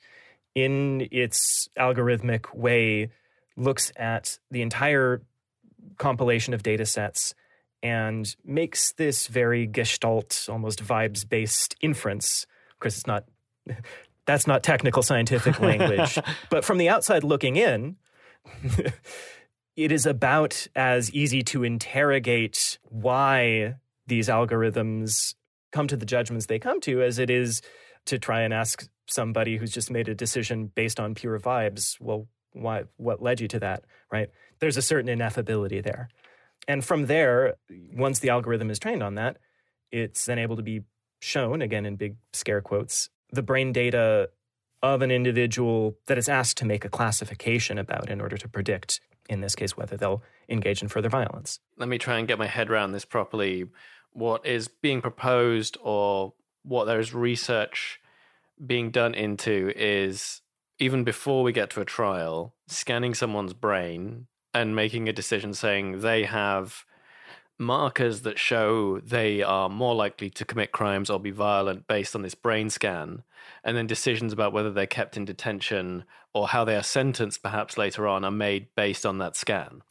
[0.55, 3.11] in its algorithmic way,
[3.57, 5.23] looks at the entire
[5.99, 7.35] compilation of data sets
[7.83, 12.47] and makes this very gestalt, almost vibes based inference.
[12.73, 13.25] Of course, it's not.
[14.25, 16.17] That's not technical scientific language.
[16.49, 17.97] but from the outside looking in,
[19.77, 23.75] it is about as easy to interrogate why
[24.07, 25.35] these algorithms
[25.73, 27.63] come to the judgments they come to as it is
[28.07, 32.29] to try and ask somebody who's just made a decision based on pure vibes, well,
[32.53, 34.29] why, what led you to that, right?
[34.61, 36.09] There's a certain ineffability there.
[36.69, 37.55] And from there,
[37.95, 39.39] once the algorithm is trained on that,
[39.91, 40.83] it's then able to be
[41.21, 44.31] shown, again in big scare quotes, the brain data
[44.83, 49.01] of an individual that is asked to make a classification about in order to predict,
[49.29, 51.61] in this case, whether they'll engage in further violence.
[51.79, 53.67] Let me try and get my head around this properly
[54.13, 58.01] what is being proposed or what there is research
[58.65, 60.41] being done into is
[60.79, 66.01] even before we get to a trial, scanning someone's brain and making a decision saying
[66.01, 66.85] they have
[67.59, 72.23] markers that show they are more likely to commit crimes or be violent based on
[72.23, 73.23] this brain scan,
[73.65, 77.79] and then decisions about whether they're kept in detention or how they are sentenced perhaps
[77.79, 79.83] later on are made based on that scan.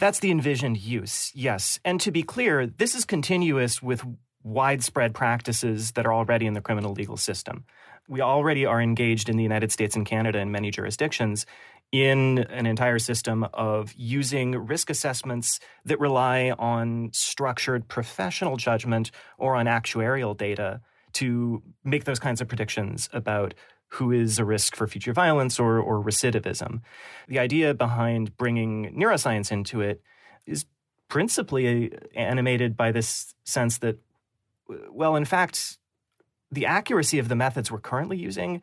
[0.00, 1.78] That's the envisioned use, yes.
[1.84, 4.02] And to be clear, this is continuous with
[4.42, 7.66] widespread practices that are already in the criminal legal system.
[8.08, 11.44] We already are engaged in the United States and Canada in many jurisdictions
[11.92, 19.54] in an entire system of using risk assessments that rely on structured professional judgment or
[19.54, 20.80] on actuarial data
[21.12, 23.52] to make those kinds of predictions about
[23.94, 26.80] who is a risk for future violence or, or recidivism.
[27.28, 30.00] The idea behind bringing neuroscience into it
[30.46, 30.64] is
[31.08, 33.98] principally animated by this sense that,
[34.90, 35.78] well, in fact,
[36.52, 38.62] the accuracy of the methods we're currently using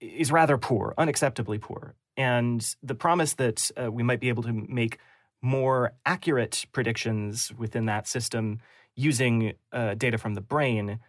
[0.00, 1.94] is rather poor, unacceptably poor.
[2.16, 4.98] And the promise that uh, we might be able to make
[5.40, 8.60] more accurate predictions within that system
[8.94, 11.00] using uh, data from the brain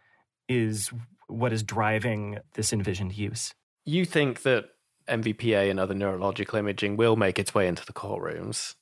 [0.48, 0.92] is
[1.28, 3.54] what is driving this envisioned use.
[3.86, 4.66] You think that
[5.08, 8.76] MVPA and other neurological imaging will make its way into the courtrooms.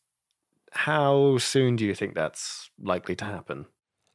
[0.72, 3.66] How soon do you think that's likely to happen?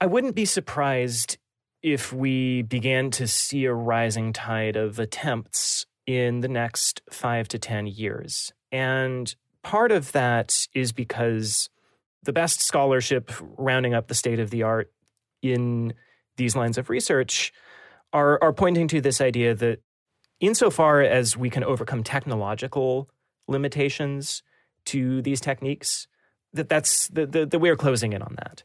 [0.00, 1.38] I wouldn't be surprised
[1.82, 7.58] if we began to see a rising tide of attempts in the next five to
[7.58, 8.52] 10 years.
[8.72, 11.68] And part of that is because
[12.22, 14.92] the best scholarship rounding up the state of the art
[15.42, 15.94] in
[16.36, 17.52] these lines of research
[18.12, 19.80] are, are pointing to this idea that
[20.40, 23.08] insofar as we can overcome technological
[23.46, 24.42] limitations
[24.86, 26.06] to these techniques,
[26.52, 28.62] that that's that the, the, we're closing in on that.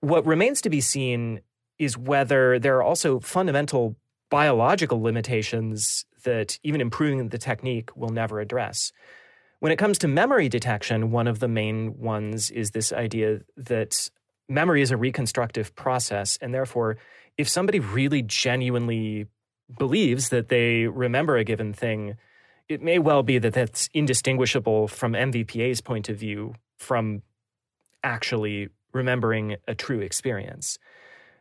[0.00, 1.40] What remains to be seen
[1.78, 3.96] is whether there are also fundamental
[4.30, 8.92] biological limitations that even improving the technique will never address.
[9.58, 14.10] When it comes to memory detection, one of the main ones is this idea that
[14.48, 16.96] memory is a reconstructive process, and therefore,
[17.40, 19.26] if somebody really genuinely
[19.78, 22.16] believes that they remember a given thing,
[22.68, 27.22] it may well be that that's indistinguishable from MVPA's point of view from
[28.04, 30.78] actually remembering a true experience.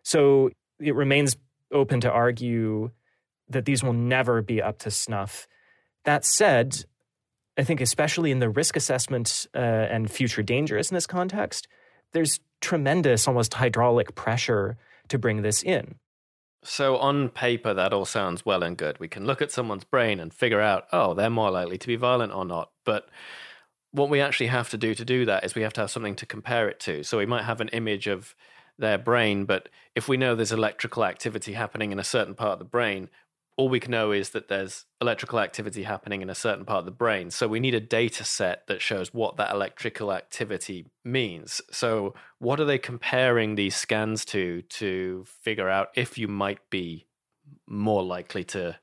[0.03, 1.35] So it remains
[1.71, 2.91] open to argue
[3.49, 5.47] that these will never be up to snuff.
[6.05, 6.85] That said,
[7.57, 11.67] I think, especially in the risk assessment uh, and future dangerousness context,
[12.13, 14.77] there's tremendous, almost hydraulic pressure
[15.09, 15.95] to bring this in.
[16.63, 18.99] So, on paper, that all sounds well and good.
[18.99, 21.95] We can look at someone's brain and figure out, oh, they're more likely to be
[21.95, 22.71] violent or not.
[22.83, 23.07] But
[23.91, 26.15] what we actually have to do to do that is we have to have something
[26.15, 27.03] to compare it to.
[27.03, 28.35] So, we might have an image of
[28.77, 32.59] their brain, but if we know there's electrical activity happening in a certain part of
[32.59, 33.09] the brain,
[33.59, 36.85] all we can know is that there's electrical activity happening in a certain part of
[36.85, 37.29] the brain.
[37.29, 41.59] So we need a data set that shows what that electrical activity means.
[41.69, 47.05] So what are they comparing these scans to to figure out if you might be
[47.67, 48.79] more likely to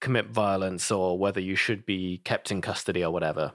[0.00, 3.52] commit violence or whether you should be kept in custody or whatever?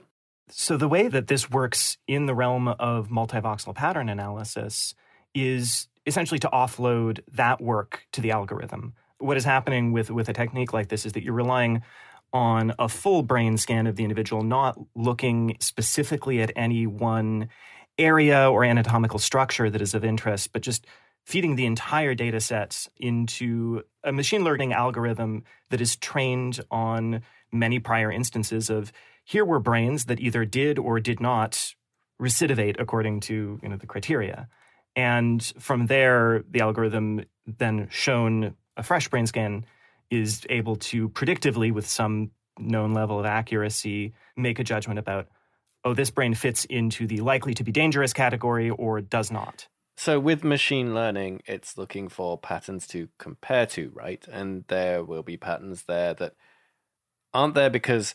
[0.48, 4.94] So the way that this works in the realm of multivoxel pattern analysis
[5.34, 10.32] is essentially to offload that work to the algorithm what is happening with with a
[10.32, 11.82] technique like this is that you're relying
[12.32, 17.48] on a full brain scan of the individual, not looking specifically at any one
[17.96, 20.84] area or anatomical structure that is of interest, but just
[21.24, 27.78] feeding the entire data set into a machine learning algorithm that is trained on many
[27.78, 28.92] prior instances of
[29.24, 31.74] here were brains that either did or did not
[32.20, 34.48] recidivate according to you know the criteria.
[34.96, 39.64] And from there the algorithm then shown a fresh brain scan
[40.10, 45.28] is able to predictively, with some known level of accuracy, make a judgment about,
[45.84, 49.68] oh, this brain fits into the likely to be dangerous category or does not.
[49.96, 54.26] So, with machine learning, it's looking for patterns to compare to, right?
[54.30, 56.34] And there will be patterns there that
[57.32, 58.14] aren't there because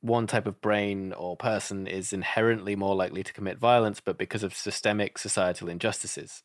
[0.00, 4.44] one type of brain or person is inherently more likely to commit violence, but because
[4.44, 6.44] of systemic societal injustices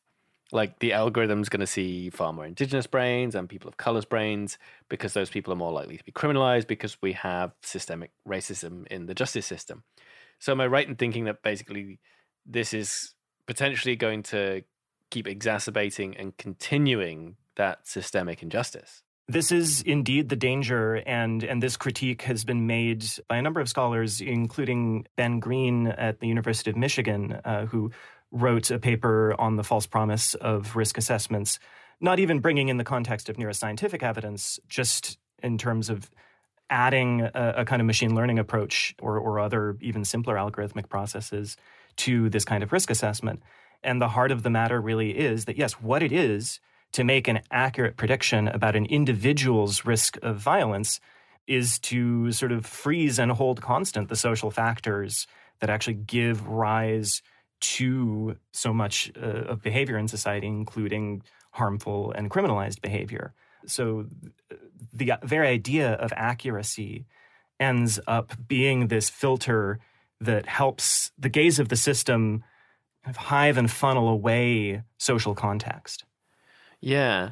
[0.52, 4.58] like the algorithm's going to see far more indigenous brains and people of color's brains
[4.90, 9.06] because those people are more likely to be criminalized because we have systemic racism in
[9.06, 9.84] the justice system.
[10.40, 12.00] So am I right in thinking that basically
[12.46, 13.14] this is
[13.46, 14.64] potentially going to
[15.10, 19.04] keep exacerbating and continuing that systemic injustice?
[19.28, 23.62] This is indeed the danger, and, and this critique has been made by a number
[23.62, 27.92] of scholars, including Ben Green at the University of Michigan, uh, who
[28.32, 31.60] wrote a paper on the false promise of risk assessments,
[32.00, 36.10] not even bringing in the context of neuroscientific evidence, just in terms of
[36.70, 41.58] adding a, a kind of machine learning approach or, or other even simpler algorithmic processes
[41.98, 43.44] to this kind of risk assessment.
[43.84, 46.60] And the heart of the matter really is that, yes, what it is
[46.94, 51.00] to make an accurate prediction about an individual's risk of violence
[51.48, 55.28] is to sort of freeze and hold constant the social factors
[55.60, 57.22] that actually give rise
[57.62, 63.34] to so much uh, of behavior in society, including harmful and criminalized behavior.
[63.66, 64.07] So
[64.51, 64.55] uh,
[64.93, 67.05] the very idea of accuracy
[67.59, 69.80] ends up being this filter
[70.20, 72.43] that helps the gaze of the system
[73.03, 76.05] kind of hive and funnel away social context.
[76.80, 77.32] Yeah.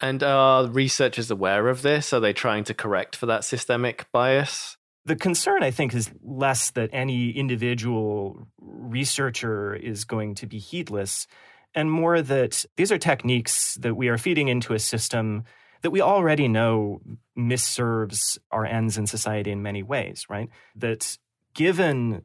[0.00, 2.12] And are researchers aware of this?
[2.12, 4.76] Are they trying to correct for that systemic bias?
[5.06, 11.26] The concern, I think, is less that any individual researcher is going to be heedless,
[11.74, 15.44] and more that these are techniques that we are feeding into a system
[15.82, 17.02] that we already know
[17.36, 20.48] misserves our ends in society in many ways, right?
[20.74, 21.18] That
[21.52, 22.22] given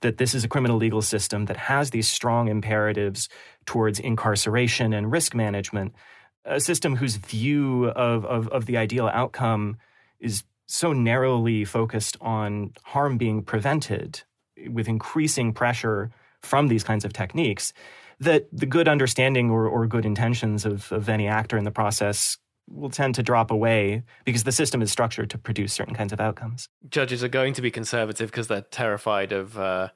[0.00, 3.28] that this is a criminal legal system that has these strong imperatives
[3.66, 5.94] towards incarceration and risk management,
[6.46, 9.76] a system whose view of, of, of the ideal outcome
[10.18, 14.22] is so narrowly focused on harm being prevented
[14.68, 16.10] with increasing pressure
[16.42, 17.72] from these kinds of techniques,
[18.20, 22.38] that the good understanding or, or good intentions of, of any actor in the process
[22.68, 26.20] will tend to drop away because the system is structured to produce certain kinds of
[26.20, 26.68] outcomes.
[26.88, 29.88] Judges are going to be conservative because they're terrified of uh,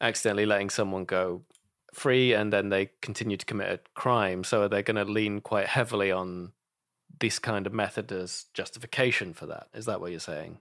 [0.00, 1.42] accidentally letting someone go
[1.94, 4.44] free and then they continue to commit a crime.
[4.44, 6.52] So they're going to lean quite heavily on
[7.22, 9.68] this kind of method as justification for that.
[9.72, 10.58] Is that what you're saying?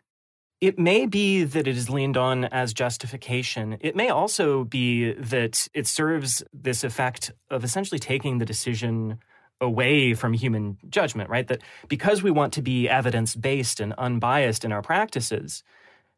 [0.61, 3.77] It may be that it is leaned on as justification.
[3.81, 9.17] It may also be that it serves this effect of essentially taking the decision
[9.59, 11.47] away from human judgment, right?
[11.47, 15.63] That because we want to be evidence based and unbiased in our practices,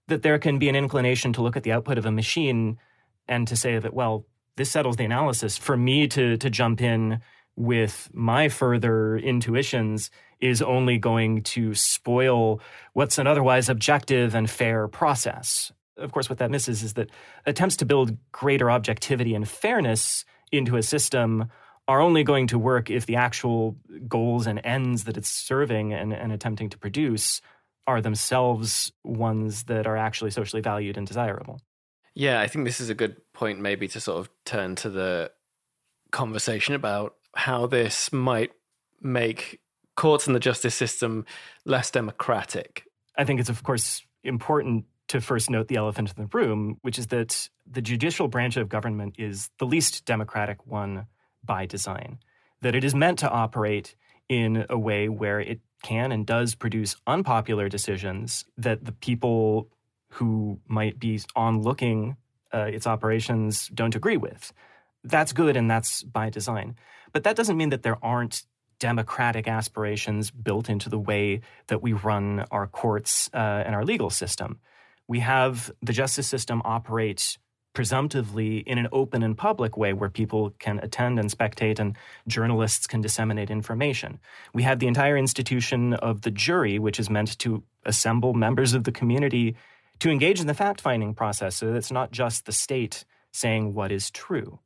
[0.10, 2.78] that there can be an inclination to look at the output of a machine
[3.30, 4.26] and to say that, well,
[4.58, 5.58] this settles the analysis.
[5.58, 7.22] For me to to jump in
[7.56, 10.10] with my further intuitions
[10.44, 12.60] is only going to spoil
[12.92, 15.72] what's an otherwise objective and fair process.
[15.96, 17.10] Of course, what that misses is that
[17.46, 21.50] attempts to build greater objectivity and fairness into a system
[21.88, 26.12] are only going to work if the actual goals and ends that it's serving and,
[26.12, 27.40] and attempting to produce
[27.88, 31.62] are themselves ones that are actually socially valued and desirable.
[32.16, 35.32] Yeah, I think this is a good point, maybe, to sort of turn to the
[36.12, 38.52] conversation about how this might
[39.02, 39.60] make
[39.96, 41.26] courts and the justice system
[41.66, 42.84] less democratic.
[43.18, 46.98] I think it's, of course, important to first note the elephant in the room, which
[46.98, 51.08] is that the judicial branch of government is the least democratic one
[51.44, 52.20] by design.
[52.62, 53.96] That it is meant to operate
[54.30, 59.70] in a way where it can and does produce unpopular decisions that the people
[60.10, 62.16] who might be on looking
[62.54, 64.54] uh, its operations don't agree with.
[65.04, 66.76] That's good and that's by design.
[67.12, 68.44] But that doesn't mean that there aren't
[68.84, 74.10] democratic aspirations built into the way that we run our courts uh, and our legal
[74.10, 74.60] system.
[75.08, 77.38] We have the justice system operate
[77.72, 81.96] presumptively in an open and public way where people can attend and spectate and
[82.28, 84.20] journalists can disseminate information.
[84.54, 88.84] We have the entire institution of the jury, which is meant to assemble members of
[88.84, 89.56] the community
[90.00, 93.74] to engage in the fact finding process so that it's not just the state saying
[93.74, 94.60] what is true.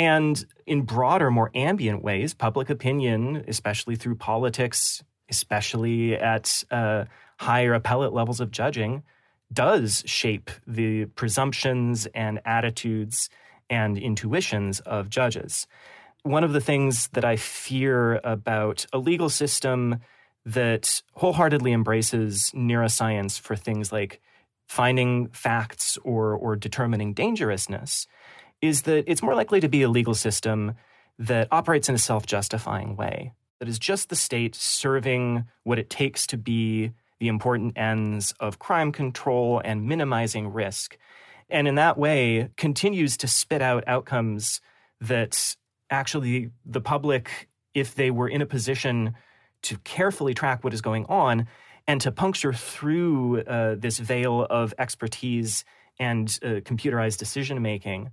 [0.00, 7.04] And in broader, more ambient ways, public opinion, especially through politics, especially at uh,
[7.38, 9.02] higher appellate levels of judging,
[9.52, 13.28] does shape the presumptions and attitudes
[13.68, 15.66] and intuitions of judges.
[16.22, 20.00] One of the things that I fear about a legal system
[20.46, 24.22] that wholeheartedly embraces neuroscience for things like
[24.66, 28.06] finding facts or, or determining dangerousness
[28.62, 30.74] is that it's more likely to be a legal system
[31.18, 35.90] that operates in a self justifying way, that is just the state serving what it
[35.90, 40.96] takes to be the important ends of crime control and minimizing risk.
[41.50, 44.60] And in that way, continues to spit out outcomes
[45.00, 45.56] that
[45.90, 49.14] actually the public, if they were in a position
[49.62, 51.46] to carefully track what is going on
[51.86, 55.64] and to puncture through uh, this veil of expertise
[55.98, 58.10] and uh, computerized decision making,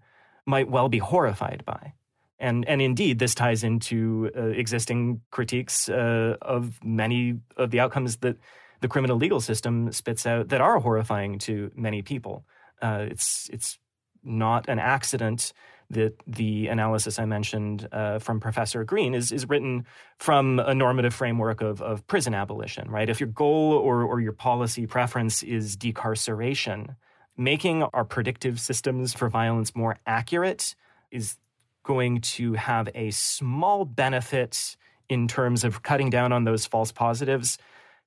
[0.48, 1.94] might well be horrified by.
[2.40, 8.18] And, and indeed, this ties into uh, existing critiques uh, of many of the outcomes
[8.18, 8.38] that
[8.82, 12.46] the criminal legal system spits out that are horrifying to many people.
[12.82, 13.80] Uh, it's, it's
[14.24, 15.52] not an accident
[15.90, 19.86] that the analysis I mentioned uh, from Professor Green is, is written
[20.20, 23.10] from a normative framework of, of prison abolition, right?
[23.10, 26.96] If your goal or, or your policy preference is decarceration,
[27.38, 30.76] making our predictive systems for violence more accurate
[31.12, 31.38] is
[31.84, 34.76] going to have a small benefit
[35.10, 37.58] in terms of cutting down on those false positives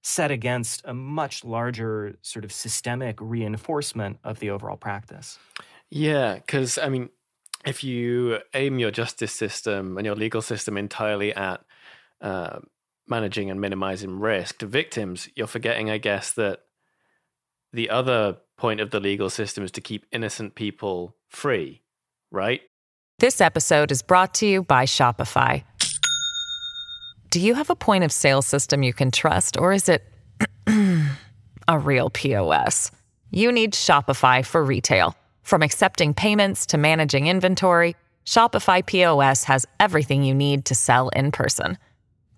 [0.03, 5.39] set against a much larger sort of systemic reinforcement of the overall practice.
[5.91, 7.11] Yeah, because I mean,
[7.65, 11.63] if you aim your justice system and your legal system entirely at
[12.21, 12.61] uh,
[13.07, 16.61] managing and minimizing risk to victims, you're forgetting, I guess, that
[17.73, 21.83] the other point of the legal system is to keep innocent people free,
[22.31, 22.61] right?
[23.19, 25.63] This episode is brought to you by Shopify.
[27.31, 30.03] Do you have a point of sale system you can trust, or is it
[31.69, 32.91] a real POS?
[33.31, 35.15] You need Shopify for retail.
[35.43, 37.95] From accepting payments to managing inventory,
[38.25, 41.79] Shopify POS has everything you need to sell in person.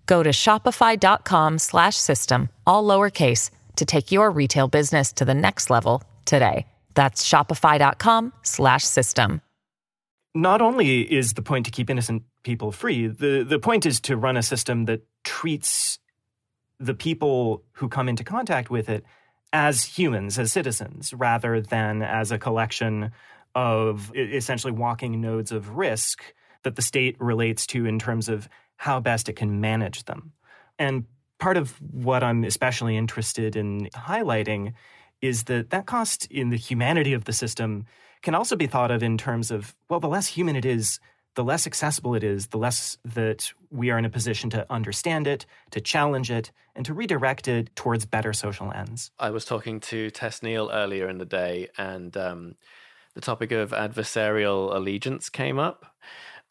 [0.05, 5.69] Go to shopify.com slash system, all lowercase, to take your retail business to the next
[5.69, 6.65] level today.
[6.93, 9.41] That's shopify.com slash system.
[10.35, 14.17] Not only is the point to keep innocent people free, the, the point is to
[14.17, 15.99] run a system that treats
[16.79, 19.05] the people who come into contact with it
[19.53, 23.11] as humans, as citizens, rather than as a collection
[23.55, 26.23] of essentially walking nodes of risk
[26.63, 30.31] that the state relates to in terms of how best it can manage them.
[30.79, 31.05] And
[31.43, 34.71] part of what I'm especially interested in highlighting
[35.21, 37.85] is that that cost in the humanity of the system
[38.21, 41.01] can also be thought of in terms of, well, the less human it is,
[41.35, 45.27] the less accessible it is, the less that we are in a position to understand
[45.27, 49.11] it, to challenge it, and to redirect it towards better social ends.
[49.19, 52.55] I was talking to Tess Neal earlier in the day, and um,
[53.15, 55.93] the topic of adversarial allegiance came up.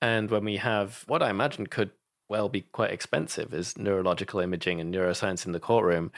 [0.03, 1.93] And when we have what I imagine could
[2.33, 6.11] well be quite expensive is neurological imaging and neuroscience in the courtroom,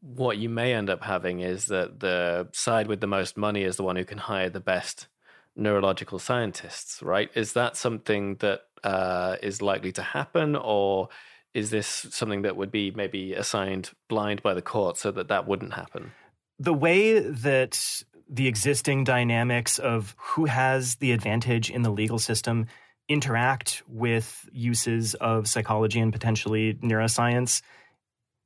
[0.00, 3.76] what you may end up having is that the side with the most money is
[3.76, 5.06] the one who can hire the best
[5.54, 7.30] neurological scientists, right?
[7.34, 11.08] Is that something that uh, is likely to happen, or
[11.52, 15.46] is this something that would be maybe assigned blind by the court so that that
[15.46, 16.12] wouldn't happen?
[16.58, 22.66] The way that the existing dynamics of who has the advantage in the legal system
[23.08, 27.62] interact with uses of psychology and potentially neuroscience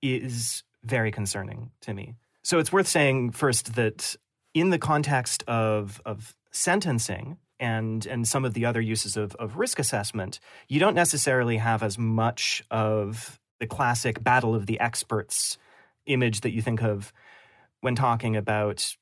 [0.03, 2.15] is very concerning to me.
[2.43, 4.17] So it's worth saying first that
[4.55, 9.57] in the context of, of sentencing and, and some of the other uses of, of
[9.57, 15.59] risk assessment, you don't necessarily have as much of the classic battle of the experts
[16.07, 17.13] image that you think of
[17.81, 18.97] when talking about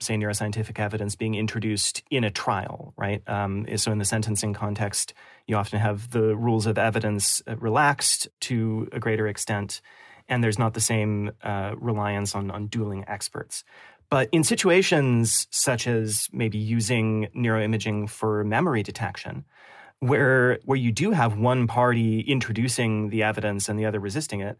[0.00, 3.22] say, neuroscientific evidence being introduced in a trial, right?
[3.28, 5.14] Um, so, in the sentencing context,
[5.46, 9.80] you often have the rules of evidence uh, relaxed to a greater extent,
[10.28, 13.64] and there's not the same uh, reliance on, on dueling experts.
[14.08, 19.44] But in situations such as maybe using neuroimaging for memory detection,
[20.00, 24.58] where where you do have one party introducing the evidence and the other resisting it,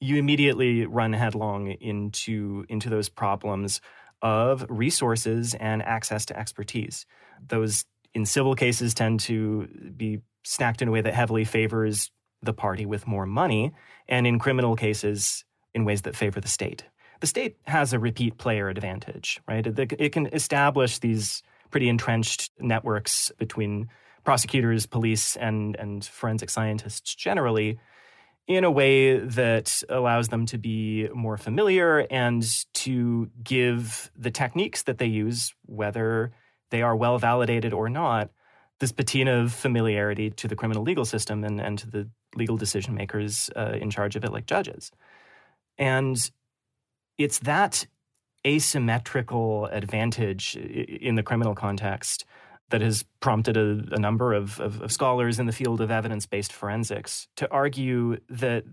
[0.00, 3.80] you immediately run headlong into into those problems
[4.22, 7.06] of resources and access to expertise.
[7.48, 12.10] Those in civil cases tend to be stacked in a way that heavily favors
[12.42, 13.72] the party with more money,
[14.08, 15.44] and in criminal cases,
[15.74, 16.84] in ways that favor the state.
[17.20, 19.66] The state has a repeat player advantage, right?
[19.66, 23.88] It can establish these pretty entrenched networks between
[24.24, 27.78] prosecutors, police, and, and forensic scientists generally
[28.46, 34.84] in a way that allows them to be more familiar and to give the techniques
[34.84, 36.32] that they use, whether
[36.70, 38.30] they are well validated or not,
[38.78, 42.94] this patina of familiarity to the criminal legal system and, and to the legal decision
[42.94, 44.92] makers uh, in charge of it, like judges.
[45.78, 46.16] And
[47.18, 47.86] it's that
[48.46, 52.24] asymmetrical advantage in the criminal context
[52.70, 56.52] that has prompted a, a number of, of, of, scholars in the field of evidence-based
[56.52, 58.64] forensics to argue that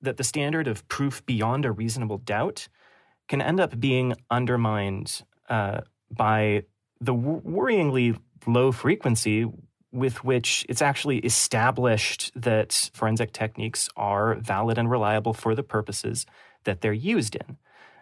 [0.00, 2.68] that the standard of proof beyond a reasonable doubt
[3.26, 5.80] can end up being undermined uh,
[6.10, 6.62] by
[7.00, 9.46] the worryingly low frequency
[9.90, 16.26] with which it's actually established that forensic techniques are valid and reliable for the purposes
[16.64, 17.56] that they're used in.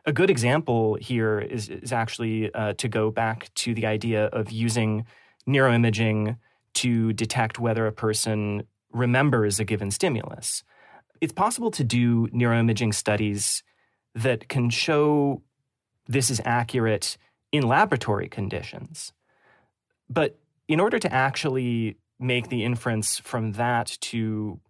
[0.04, 4.50] A good example here is, is actually uh, to go back to the idea of
[4.50, 5.04] using
[5.48, 6.36] neuroimaging
[6.74, 10.62] to detect whether a person remembers a given stimulus.
[11.20, 13.62] It's possible to do neuroimaging studies
[14.14, 15.42] that can show
[16.06, 17.16] this is accurate
[17.52, 19.12] in laboratory conditions.
[20.08, 20.38] But
[20.68, 24.60] in order to actually make the inference from that to,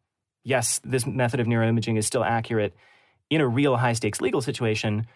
[0.45, 2.75] yes, this method of neuroimaging is still accurate
[3.31, 5.07] in a real high stakes legal situation,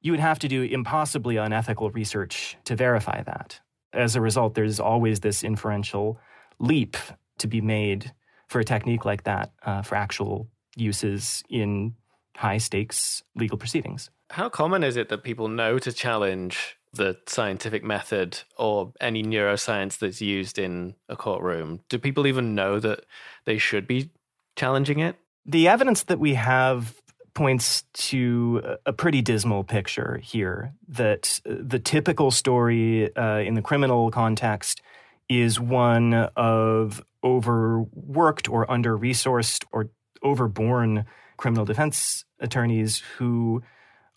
[0.00, 3.60] you would have to do impossibly unethical research to verify that
[3.94, 6.18] as a result, there's always this inferential
[6.58, 6.96] leap
[7.38, 8.12] to be made
[8.48, 11.94] for a technique like that uh, for actual uses in
[12.36, 14.10] high stakes legal proceedings.
[14.30, 19.98] How common is it that people know to challenge the scientific method or any neuroscience
[19.98, 21.80] that's used in a courtroom?
[21.88, 23.04] Do people even know that
[23.44, 24.10] they should be
[24.56, 25.16] challenging it?
[25.46, 27.00] The evidence that we have
[27.34, 34.10] points to a pretty dismal picture here that the typical story uh, in the criminal
[34.10, 34.80] context
[35.28, 39.90] is one of overworked or under resourced or
[40.22, 41.04] overborn
[41.36, 43.62] criminal defense attorneys who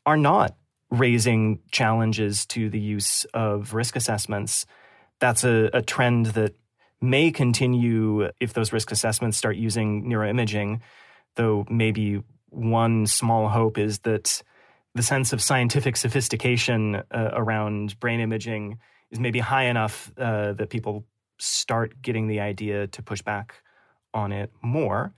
[0.05, 0.55] are not
[0.89, 4.65] raising challenges to the use of risk assessments.
[5.19, 6.55] That's a, a trend that
[7.01, 10.81] may continue if those risk assessments start using neuroimaging
[11.37, 14.41] though maybe one small hope is that
[14.95, 18.79] the sense of scientific sophistication uh, around brain imaging
[19.11, 21.05] is maybe high enough uh, that people
[21.37, 23.61] start getting the idea to push back
[24.13, 25.13] on it more.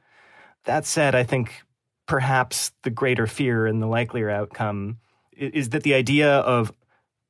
[0.65, 1.63] That said, I think
[2.07, 4.97] perhaps the greater fear and the likelier outcome
[5.37, 6.73] is that the idea of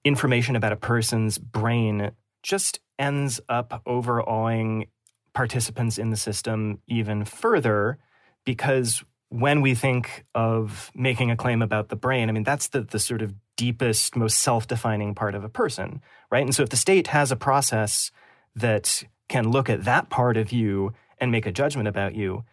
[0.03, 4.87] information about a person's brain just ends up overawing
[5.33, 7.97] participants in the system even further
[8.45, 12.81] because when we think of making a claim about the brain, I mean, that's the,
[12.81, 16.01] the sort of deepest, most self defining part of a person,
[16.31, 16.43] right?
[16.43, 18.11] And so if the state has a process
[18.55, 22.43] that can look at that part of you and make a judgment about you,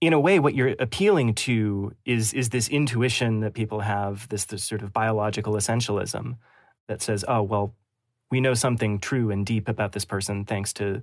[0.00, 4.44] in a way, what you're appealing to is, is this intuition that people have, this,
[4.44, 6.36] this sort of biological essentialism
[6.86, 7.74] that says, oh, well,
[8.30, 11.02] we know something true and deep about this person thanks to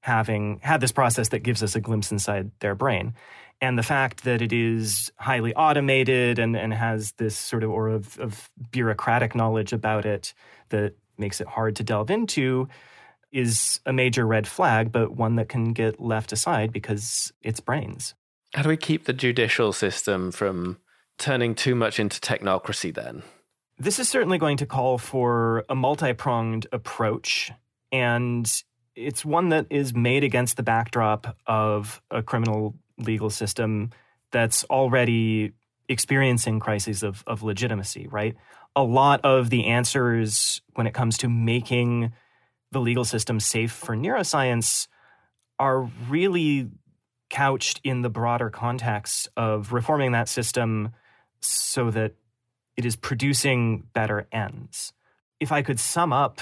[0.00, 3.14] having had this process that gives us a glimpse inside their brain.
[3.62, 7.94] And the fact that it is highly automated and, and has this sort of aura
[7.94, 10.34] of, of bureaucratic knowledge about it
[10.70, 12.68] that makes it hard to delve into
[13.30, 18.14] is a major red flag, but one that can get left aside because it's brains.
[18.52, 20.78] How do we keep the judicial system from
[21.16, 23.22] turning too much into technocracy then?
[23.78, 27.52] This is certainly going to call for a multi pronged approach.
[27.92, 28.52] And
[28.96, 33.90] it's one that is made against the backdrop of a criminal legal system
[34.30, 35.52] that's already
[35.88, 38.36] experiencing crises of, of legitimacy, right?
[38.74, 42.12] A lot of the answers when it comes to making
[42.70, 44.88] the legal system safe for neuroscience
[45.58, 46.70] are really
[47.28, 50.90] couched in the broader context of reforming that system
[51.40, 52.14] so that
[52.76, 54.92] it is producing better ends.
[55.40, 56.40] If I could sum up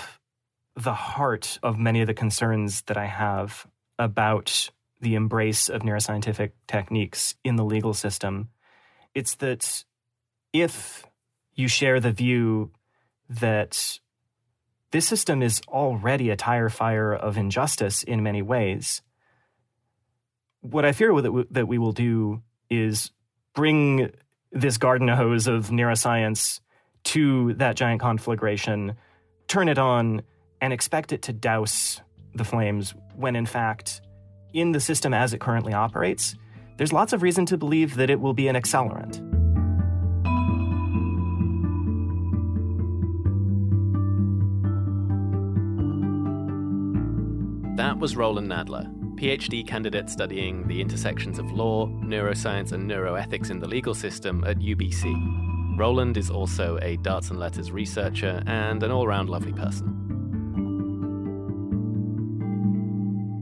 [0.77, 3.67] the heart of many of the concerns that I have
[3.99, 4.71] about
[5.01, 8.49] the embrace of neuroscientific techniques in the legal system.
[9.15, 9.85] It's that
[10.53, 11.05] if
[11.55, 12.71] you share the view
[13.29, 13.99] that
[14.91, 19.03] this system is already a tire fire of injustice in many ways,
[20.61, 23.11] what I fear that we will do is
[23.55, 24.11] bring
[24.53, 26.61] this garden hose of neuroscience
[27.05, 28.97] to that giant conflagration,
[29.49, 30.23] turn it on,
[30.61, 32.01] and expect it to douse
[32.35, 34.03] the flames when in fact
[34.53, 36.37] in the system as it currently operates,
[36.77, 39.21] there's lots of reason to believe that it will be an accelerant.
[47.77, 53.59] That was Roland Nadler, PhD candidate studying the intersections of law, neuroscience, and neuroethics in
[53.59, 55.79] the legal system at UBC.
[55.79, 60.10] Roland is also a Darts and Letters researcher and an all round lovely person.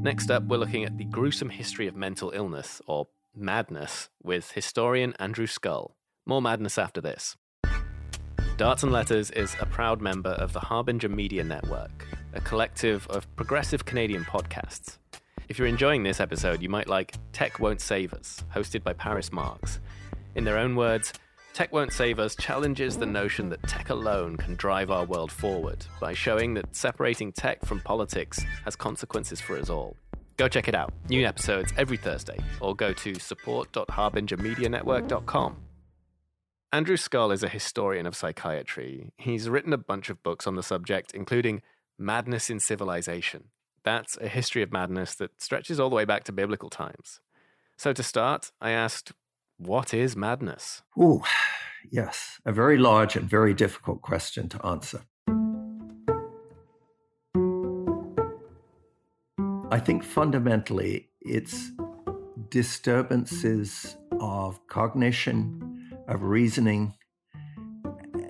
[0.00, 5.12] Next up, we're looking at the gruesome history of mental illness, or madness, with historian
[5.18, 5.96] Andrew Scull.
[6.24, 7.36] More madness after this.
[8.56, 13.26] Darts and Letters is a proud member of the Harbinger Media Network, a collective of
[13.34, 14.98] progressive Canadian podcasts.
[15.48, 19.32] If you're enjoying this episode, you might like Tech Won't Save Us, hosted by Paris
[19.32, 19.80] Marx.
[20.36, 21.12] In their own words,
[21.58, 25.84] Tech Won't Save Us challenges the notion that tech alone can drive our world forward
[26.00, 29.96] by showing that separating tech from politics has consequences for us all.
[30.36, 30.92] Go check it out.
[31.08, 35.56] New episodes every Thursday, or go to support.harbingermedianetwork.com.
[36.72, 39.10] Andrew Scull is a historian of psychiatry.
[39.16, 41.62] He's written a bunch of books on the subject, including
[41.98, 43.46] Madness in Civilization.
[43.82, 47.18] That's a history of madness that stretches all the way back to biblical times.
[47.76, 49.10] So, to start, I asked,
[49.58, 50.82] what is madness?
[50.98, 51.22] Ooh,
[51.90, 55.02] yes, a very large and very difficult question to answer.
[59.70, 61.70] I think fundamentally it's
[62.48, 66.94] disturbances of cognition, of reasoning,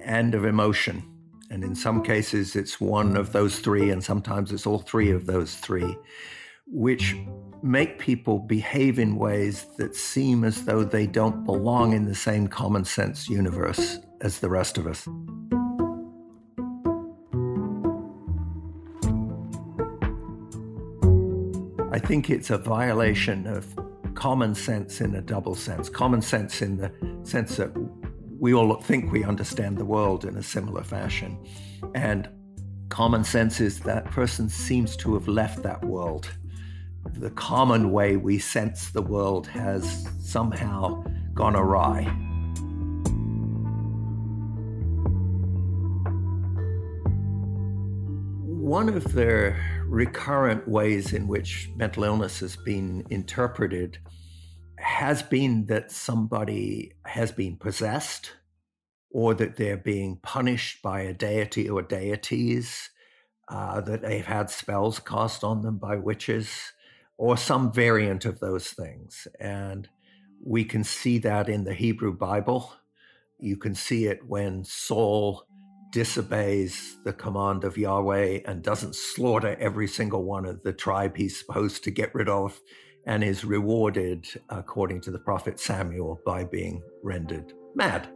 [0.03, 1.05] and of emotion.
[1.51, 5.27] And in some cases, it's one of those three, and sometimes it's all three of
[5.27, 5.97] those three
[6.71, 7.17] which
[7.63, 12.47] make people behave in ways that seem as though they don't belong in the same
[12.47, 15.09] common sense universe as the rest of us.
[21.91, 23.67] I think it's a violation of
[24.15, 25.89] common sense in a double sense.
[25.89, 26.93] Common sense in the
[27.25, 27.73] sense that
[28.39, 31.37] we all think we understand the world in a similar fashion.
[31.95, 32.29] And
[32.89, 36.31] common sense is that person seems to have left that world
[37.15, 41.05] the common way we sense the world has somehow
[41.35, 42.05] gone awry.
[48.45, 49.57] One of the
[49.87, 53.99] recurrent ways in which mental illness has been interpreted
[54.79, 58.33] has been that somebody has been possessed
[59.11, 62.91] or that they're being punished by a deity or deities,
[63.49, 66.73] uh, that they've had spells cast on them by witches,
[67.19, 69.29] or some variant of those things.
[69.41, 69.89] And
[70.43, 72.73] we can see that in the Hebrew Bible.
[73.39, 75.45] You can see it when Saul
[75.91, 81.39] disobeys the command of Yahweh and doesn't slaughter every single one of the tribe he's
[81.39, 82.59] supposed to get rid of
[83.07, 88.09] and is rewarded, according to the prophet Samuel, by being rendered mad.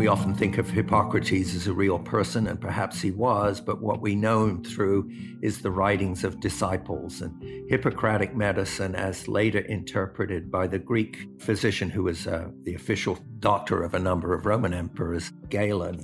[0.00, 4.00] We often think of Hippocrates as a real person, and perhaps he was, but what
[4.00, 5.10] we know him through
[5.42, 11.90] is the writings of disciples and Hippocratic medicine, as later interpreted by the Greek physician
[11.90, 16.02] who was uh, the official doctor of a number of Roman emperors, Galen,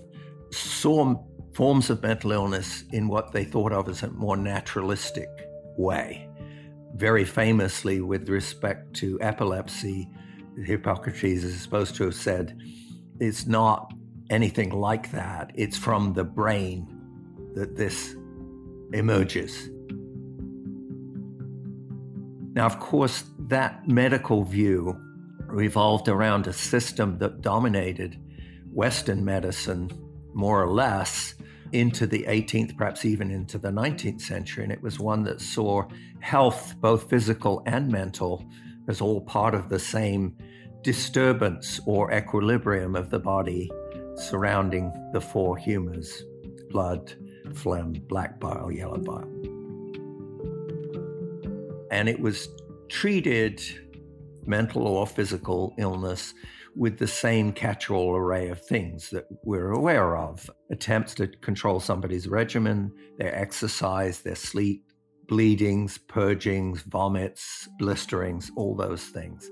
[0.53, 1.15] saw
[1.55, 5.31] forms of mental illness in what they thought of as a more naturalistic
[5.79, 6.29] way.
[6.97, 10.07] Very famously, with respect to epilepsy,
[10.67, 12.61] Hippocrates is supposed to have said,
[13.21, 13.93] it's not
[14.31, 15.53] anything like that.
[15.55, 16.87] It's from the brain
[17.55, 18.17] that this
[18.93, 19.71] emerges.
[22.55, 24.99] Now, of course, that medical view
[25.47, 28.19] revolved around a system that dominated
[28.73, 29.91] Western medicine
[30.35, 31.35] more or less
[31.73, 34.65] into the 18th, perhaps even into the 19th century.
[34.65, 35.85] And it was one that saw
[36.21, 38.45] health, both physical and mental,
[38.89, 40.37] as all part of the same
[40.87, 43.69] disturbance or equilibrium of the body
[44.15, 46.23] surrounding the four humors
[46.71, 47.13] blood,
[47.55, 49.29] phlegm, black bile, yellow bile.
[51.91, 52.49] And it was
[52.89, 53.61] treated
[54.45, 56.35] mental or physical illness
[56.77, 61.81] with the same catch all array of things that we're aware of attempts to control
[61.81, 64.85] somebody's regimen, their exercise, their sleep,
[65.27, 69.51] bleedings, purgings, vomits, blisterings, all those things.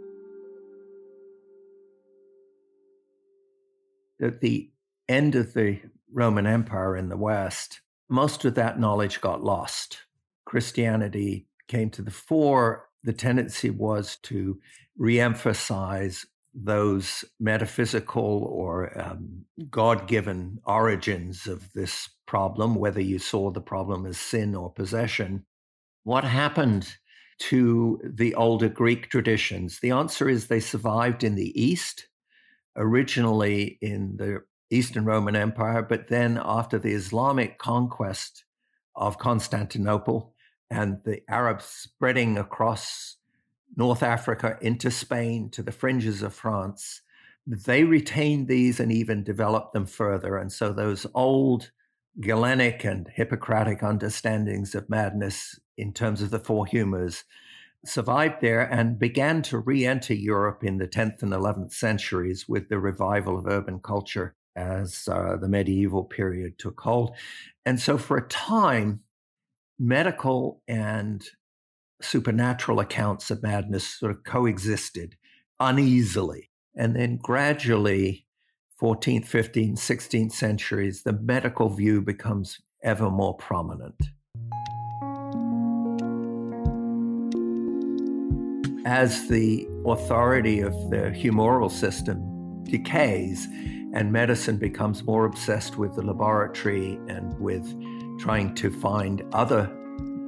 [4.20, 4.70] At the
[5.08, 5.80] end of the
[6.12, 9.98] Roman Empire in the West, most of that knowledge got lost.
[10.44, 12.88] Christianity came to the fore.
[13.02, 14.58] The tendency was to
[15.00, 23.60] reemphasize those metaphysical or um, God given origins of this problem, whether you saw the
[23.60, 25.44] problem as sin or possession.
[26.04, 26.96] What happened
[27.40, 29.80] to the older Greek traditions?
[29.80, 32.08] The answer is they survived in the East,
[32.76, 38.44] originally in the Eastern Roman Empire, but then after the Islamic conquest
[38.96, 40.34] of Constantinople
[40.70, 43.16] and the Arabs spreading across
[43.76, 47.02] North Africa into Spain to the fringes of France,
[47.46, 50.36] they retained these and even developed them further.
[50.36, 51.70] And so those old
[52.20, 57.24] Galenic and Hippocratic understandings of madness in terms of the four humors
[57.84, 62.68] survived there and began to re enter Europe in the 10th and 11th centuries with
[62.68, 67.14] the revival of urban culture as uh, the medieval period took hold.
[67.64, 69.00] And so, for a time,
[69.78, 71.24] medical and
[72.00, 75.16] supernatural accounts of madness sort of coexisted
[75.60, 76.50] uneasily.
[76.76, 78.26] And then gradually,
[78.80, 83.96] 14th, 15th, 16th centuries, the medical view becomes ever more prominent.
[88.84, 93.46] As the authority of the humoral system decays
[93.94, 97.66] and medicine becomes more obsessed with the laboratory and with
[98.18, 99.68] trying to find other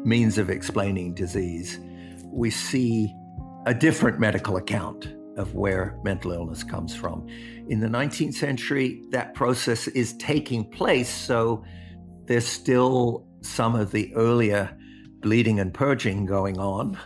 [0.04, 1.78] means of explaining disease,
[2.24, 3.14] we see
[3.66, 7.26] a different medical account of where mental illness comes from.
[7.68, 11.62] In the 19th century, that process is taking place, so
[12.24, 14.74] there's still some of the earlier
[15.20, 16.96] bleeding and purging going on,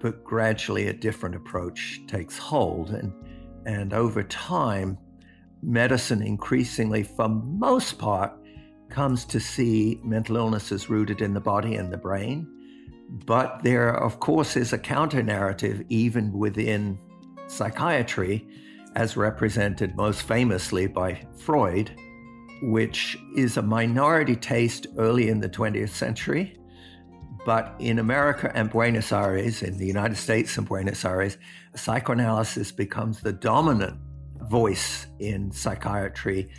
[0.00, 2.90] but gradually a different approach takes hold.
[2.90, 3.12] And,
[3.66, 4.98] and over time,
[5.62, 8.32] medicine increasingly, for most part,
[8.90, 12.46] comes to see mental illness as rooted in the body and the brain.
[13.26, 16.98] But there, of course, is a counter narrative even within
[17.46, 18.46] psychiatry,
[18.94, 21.90] as represented most famously by Freud,
[22.62, 26.56] which is a minority taste early in the 20th century.
[27.44, 31.36] But in America and Buenos Aires, in the United States and Buenos Aires,
[31.74, 33.98] psychoanalysis becomes the dominant
[34.48, 36.50] voice in psychiatry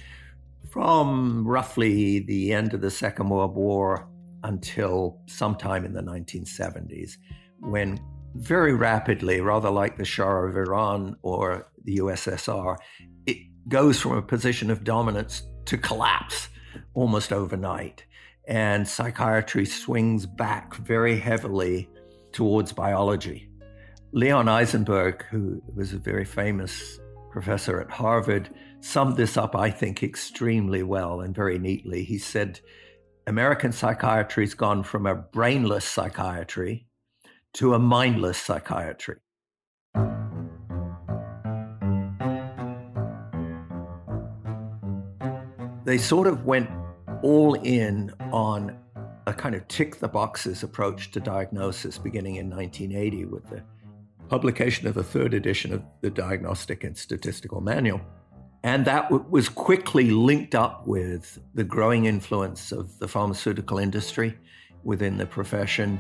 [0.70, 4.08] from roughly the end of the Second World War
[4.44, 7.14] until sometime in the 1970s,
[7.60, 8.00] when
[8.36, 12.78] very rapidly, rather like the Shah of Iran or the USSR,
[13.26, 13.38] it
[13.70, 16.50] goes from a position of dominance to collapse
[16.94, 18.06] almost overnight.
[18.48, 21.90] And psychiatry swings back very heavily
[22.32, 23.50] towards biology.
[24.12, 27.00] Leon Eisenberg, who was a very famous
[27.32, 32.04] professor at Harvard, summed this up, I think, extremely well and very neatly.
[32.04, 32.60] He said,
[33.28, 36.86] American psychiatry's gone from a brainless psychiatry
[37.56, 39.18] to a mindless psychiatry.
[45.86, 46.70] They sort of went
[47.26, 48.78] all in on
[49.26, 53.64] a kind of tick the boxes approach to diagnosis beginning in 1980 with the
[54.30, 58.00] publication of the third edition of the Diagnostic and Statistical Manual.
[58.62, 64.38] And that w- was quickly linked up with the growing influence of the pharmaceutical industry
[64.84, 66.00] within the profession,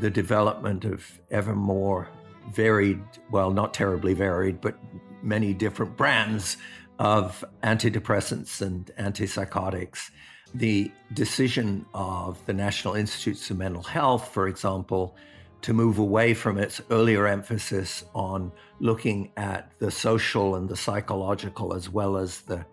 [0.00, 2.08] the development of ever more
[2.54, 4.78] varied, well, not terribly varied, but
[5.22, 6.56] many different brands
[6.98, 10.10] of antidepressants and antipsychotics.
[10.54, 15.16] The decision of the National Institutes of Mental Health, for example,
[15.62, 21.74] to move away from its earlier emphasis on looking at the social and the psychological
[21.74, 22.64] as well as the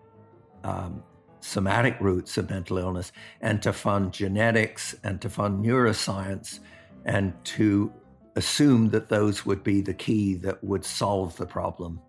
[0.62, 1.02] um,
[1.40, 3.10] somatic roots of mental illness
[3.40, 6.60] and to fund genetics and to fund neuroscience
[7.04, 7.92] and to
[8.36, 12.00] assume that those would be the key that would solve the problem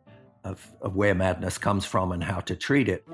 [0.44, 3.08] of, of where madness comes from and how to treat it.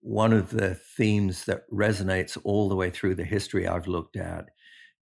[0.00, 4.46] One of the themes that resonates all the way through the history I've looked at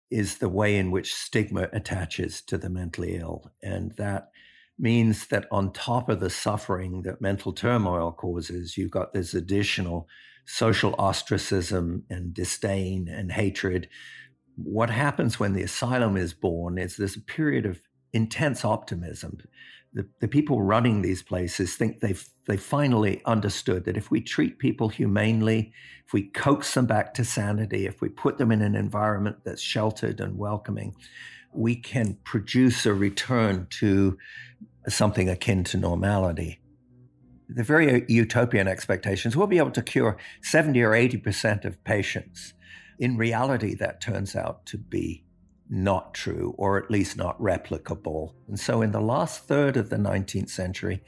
[0.09, 3.51] is the way in which stigma attaches to the mentally ill.
[3.61, 4.29] And that
[4.79, 10.07] means that on top of the suffering that mental turmoil causes, you've got this additional
[10.45, 13.89] social ostracism and disdain and hatred.
[14.55, 17.81] What happens when the asylum is born is there's a period of
[18.13, 19.39] intense optimism
[19.95, 24.59] the, the people running these places think they've they finally understood that if we treat
[24.59, 25.73] people humanely,
[26.05, 29.61] if we coax them back to sanity, if we put them in an environment that's
[29.61, 30.95] sheltered and welcoming,
[31.51, 34.17] we can produce a return to
[34.87, 36.59] something akin to normality.
[37.49, 42.53] The very utopian expectations we'll be able to cure 70 or 80% of patients.
[42.99, 45.24] In reality, that turns out to be
[45.69, 48.33] not true, or at least not replicable.
[48.47, 51.03] And so, in the last third of the 19th century,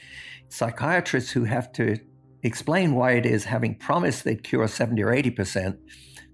[0.49, 1.97] psychiatrists who have to
[2.43, 5.77] explain why it is, having promised they'd cure 70 or 80%,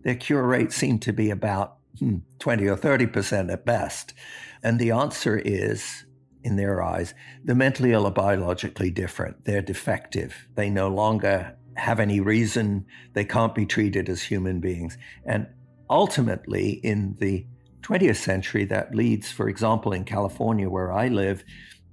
[0.04, 4.14] their cure rate seemed to be about hmm, 20 or 30% at best.
[4.62, 6.06] And the answer is,
[6.44, 7.14] in their eyes,
[7.44, 9.46] the mentally ill are biologically different.
[9.46, 10.48] They're defective.
[10.56, 12.86] They no longer have any reason.
[13.14, 14.98] They can't be treated as human beings.
[15.26, 15.48] And
[15.90, 17.46] ultimately, in the
[17.84, 21.44] 20th century that leads, for example, in California, where I live,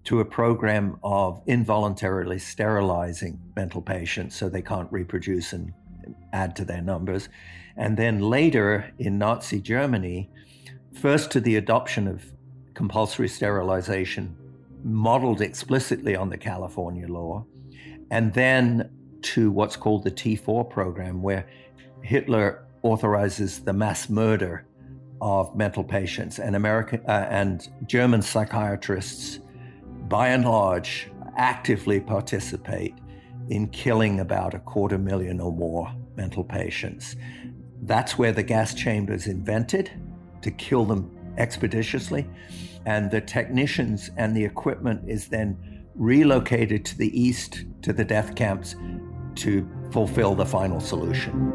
[0.05, 5.73] to a program of involuntarily sterilizing mental patients so they can't reproduce and
[6.33, 7.29] add to their numbers.
[7.77, 10.31] And then later in Nazi Germany,
[10.95, 12.25] first to the adoption of
[12.75, 14.37] compulsory sterilization
[14.83, 17.45] modeled explicitly on the California law,
[18.11, 18.91] and then
[19.23, 21.47] to what's called the T4 program, where
[22.03, 24.67] Hitler authorizes the mass murder
[25.21, 29.41] of mental patients, and American uh, and German psychiatrists,
[30.09, 32.95] by and large, actively participate
[33.49, 37.17] in killing about a quarter million or more mental patients.
[37.83, 39.91] That's where the gas chamber is invented
[40.43, 42.29] to kill them expeditiously,
[42.87, 48.35] and the technicians and the equipment is then relocated to the east to the death
[48.35, 48.75] camps
[49.35, 51.53] to fulfill the final solution.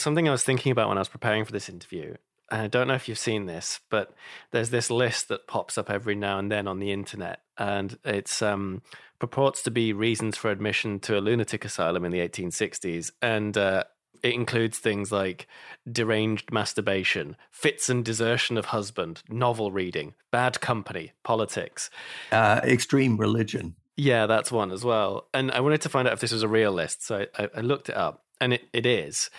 [0.00, 2.14] Something I was thinking about when I was preparing for this interview.
[2.50, 4.12] And I don't know if you've seen this, but
[4.50, 8.42] there's this list that pops up every now and then on the internet, and it's
[8.42, 8.82] um,
[9.20, 13.84] purports to be reasons for admission to a lunatic asylum in the 1860s, and uh,
[14.22, 15.46] it includes things like
[15.90, 21.88] deranged masturbation, fits and desertion of husband, novel reading, bad company, politics,
[22.32, 23.76] uh, extreme religion.
[23.96, 25.28] Yeah, that's one as well.
[25.34, 27.60] And I wanted to find out if this was a real list, so I, I
[27.60, 29.30] looked it up, and it, it is.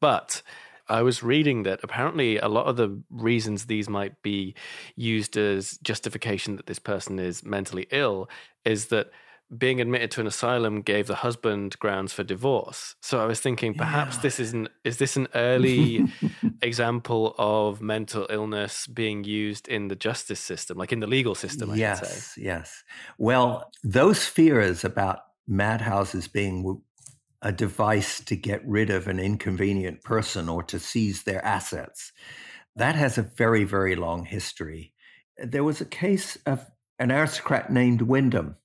[0.00, 0.42] But
[0.88, 4.54] I was reading that apparently a lot of the reasons these might be
[4.96, 8.28] used as justification that this person is mentally ill
[8.64, 9.10] is that
[9.56, 12.94] being admitted to an asylum gave the husband grounds for divorce.
[13.02, 14.22] So I was thinking perhaps yeah.
[14.22, 16.06] this is an is this an early
[16.62, 21.70] example of mental illness being used in the justice system, like in the legal system,
[21.70, 22.82] I yes, Yes.
[23.18, 26.80] Well, those fears about madhouses being
[27.42, 32.12] a device to get rid of an inconvenient person or to seize their assets.
[32.76, 34.94] That has a very, very long history.
[35.36, 38.56] there was a case of an aristocrat named Windham.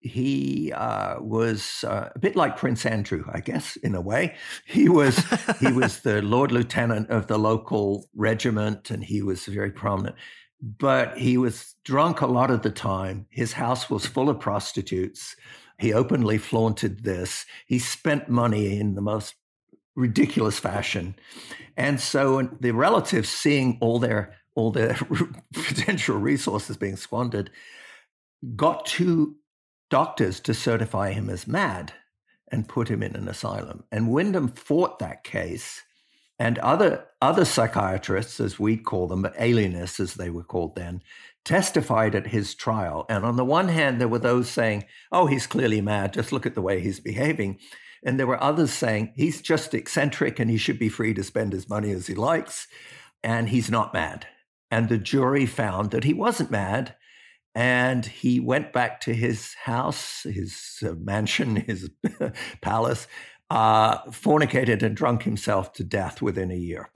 [0.00, 4.36] He uh, was uh, a bit like Prince Andrew, I guess, in a way.
[4.64, 5.18] He was
[5.58, 10.16] he was the Lord Lieutenant of the local regiment, and he was very prominent.
[10.62, 13.26] But he was drunk a lot of the time.
[13.30, 15.36] His house was full of prostitutes.
[15.80, 17.46] He openly flaunted this.
[17.66, 19.34] He spent money in the most
[19.96, 21.14] ridiculous fashion.
[21.76, 24.98] And so the relatives seeing all their all their
[25.54, 27.50] potential resources being squandered
[28.56, 29.36] got two
[29.88, 31.92] doctors to certify him as mad
[32.50, 33.84] and put him in an asylum.
[33.92, 35.82] And Windham fought that case
[36.38, 41.02] and other other psychiatrists as we'd call them, but alienists as they were called then,
[41.44, 43.06] testified at his trial.
[43.08, 46.12] And on the one hand, there were those saying, oh, he's clearly mad.
[46.12, 47.58] Just look at the way he's behaving.
[48.04, 51.52] And there were others saying he's just eccentric and he should be free to spend
[51.52, 52.66] his money as he likes.
[53.22, 54.26] And he's not mad.
[54.70, 56.96] And the jury found that he wasn't mad.
[57.54, 61.90] And he went back to his house, his uh, mansion, his
[62.62, 63.08] palace,
[63.50, 66.90] uh, fornicated and drunk himself to death within a year.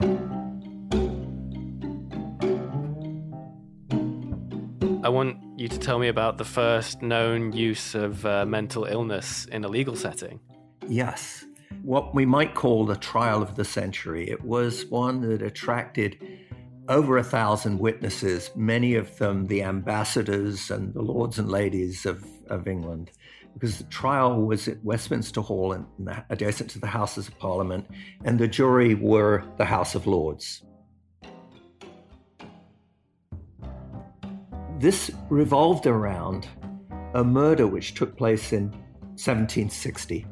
[5.05, 9.45] I want you to tell me about the first known use of uh, mental illness
[9.45, 10.39] in a legal setting.
[10.87, 11.45] Yes.
[11.83, 14.27] What we might call the trial of the century.
[14.27, 16.17] It was one that attracted
[16.89, 22.25] over a thousand witnesses, many of them the ambassadors and the lords and ladies of,
[22.49, 23.11] of England,
[23.53, 25.85] because the trial was at Westminster Hall and
[26.31, 27.85] adjacent to the Houses of Parliament,
[28.23, 30.63] and the jury were the House of Lords.
[34.85, 36.47] This revolved around
[37.15, 38.69] a murder which took place in
[39.17, 40.27] 1760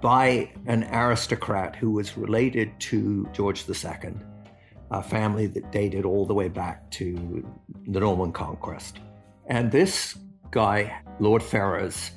[0.00, 4.12] by an aristocrat who was related to George II,
[4.92, 7.44] a family that dated all the way back to
[7.88, 9.00] the Norman conquest.
[9.46, 10.16] And this
[10.52, 12.12] guy, Lord Ferrers,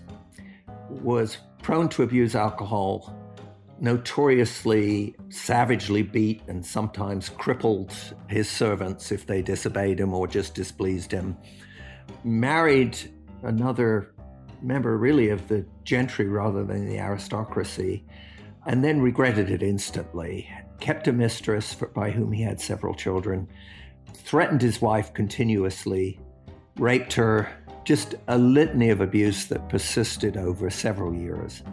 [0.88, 3.11] was prone to abuse alcohol,
[3.79, 7.91] notoriously savagely beat and sometimes crippled
[8.27, 11.36] his servants if they disobeyed him or just displeased him,
[12.24, 12.97] married
[13.43, 14.14] another
[14.62, 18.05] member really of the gentry rather than the aristocracy,
[18.66, 20.49] and then regretted it instantly.
[20.80, 23.47] Kept a mistress for, by whom he had several children,
[24.14, 26.20] threatened his wife continuously,
[26.78, 27.49] raped her,
[27.84, 31.64] just a litany of abuse that persisted over several years.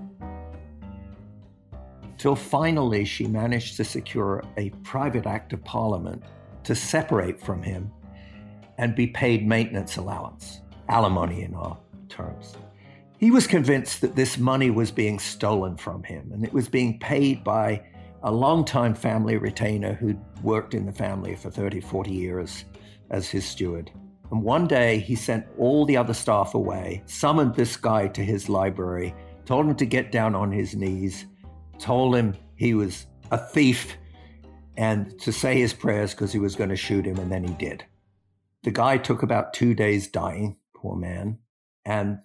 [2.16, 6.22] Till finally, she managed to secure a private act of parliament
[6.64, 7.92] to separate from him
[8.78, 11.76] and be paid maintenance allowance, alimony in our
[12.08, 12.56] terms.
[13.18, 16.98] He was convinced that this money was being stolen from him and it was being
[17.00, 17.82] paid by
[18.22, 22.64] a longtime family retainer who'd worked in the family for 30, 40 years
[23.10, 23.90] as his steward.
[24.30, 28.48] And one day he sent all the other staff away, summoned this guy to his
[28.48, 29.14] library,
[29.46, 31.26] told him to get down on his knees,
[31.78, 33.96] told him he was a thief
[34.76, 37.52] and to say his prayers because he was going to shoot him, and then he
[37.54, 37.84] did.
[38.68, 41.38] The guy took about two days dying, poor man.
[41.86, 42.18] And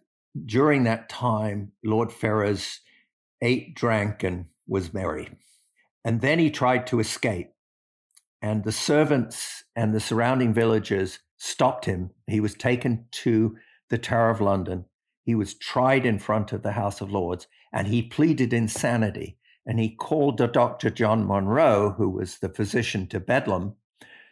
[0.45, 2.81] during that time, Lord Ferrers
[3.41, 5.29] ate, drank, and was merry.
[6.03, 7.53] And then he tried to escape.
[8.41, 12.09] And the servants and the surrounding villagers stopped him.
[12.27, 13.55] He was taken to
[13.89, 14.83] the Tower of London.
[15.23, 19.37] He was tried in front of the House of Lords, and he pleaded insanity.
[19.65, 20.89] And he called Dr.
[20.89, 23.77] John Monro, who was the physician to Bedlam,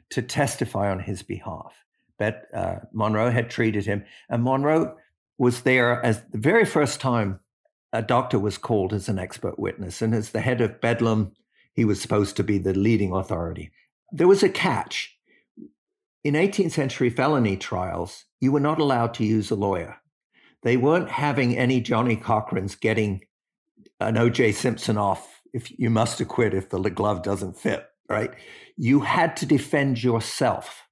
[0.09, 1.73] to testify on his behalf.
[2.21, 4.95] But uh, Monro had treated him, and Monro
[5.39, 7.39] was there as the very first time
[7.91, 10.03] a doctor was called as an expert witness.
[10.03, 11.31] And as the head of Bedlam,
[11.73, 13.71] he was supposed to be the leading authority.
[14.11, 15.17] There was a catch.
[16.23, 19.97] In 18th century felony trials, you were not allowed to use a lawyer.
[20.61, 23.23] They weren't having any Johnnie Cochran's getting
[23.99, 28.29] an OJ Simpson off if you must acquit if the glove doesn't fit, right?
[28.77, 30.83] You had to defend yourself.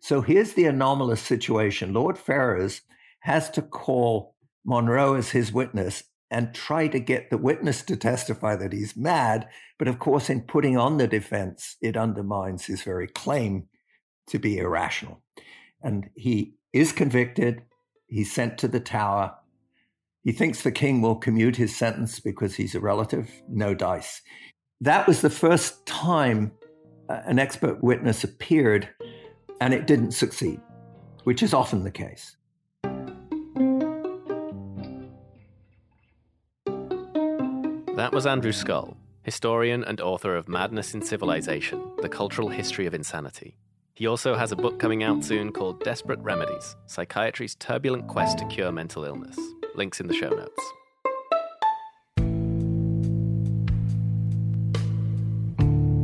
[0.00, 1.92] So here's the anomalous situation.
[1.92, 2.82] Lord Ferrers
[3.20, 4.34] has to call
[4.64, 9.48] Monro as his witness and try to get the witness to testify that he's mad.
[9.78, 13.68] But of course, in putting on the defense, it undermines his very claim
[14.28, 15.22] to be irrational.
[15.82, 17.62] And he is convicted.
[18.08, 19.34] He's sent to the tower.
[20.24, 23.30] He thinks the king will commute his sentence because he's a relative.
[23.48, 24.22] No dice.
[24.80, 26.52] That was the first time
[27.08, 28.88] uh, an expert witness appeared,
[29.60, 30.60] and it didn't succeed,
[31.24, 32.36] which is often the case.
[37.96, 42.94] That was Andrew Scull, historian and author of Madness in Civilization The Cultural History of
[42.94, 43.56] Insanity.
[43.94, 48.44] He also has a book coming out soon called Desperate Remedies Psychiatry's Turbulent Quest to
[48.46, 49.38] Cure Mental Illness.
[49.74, 50.62] Links in the show notes.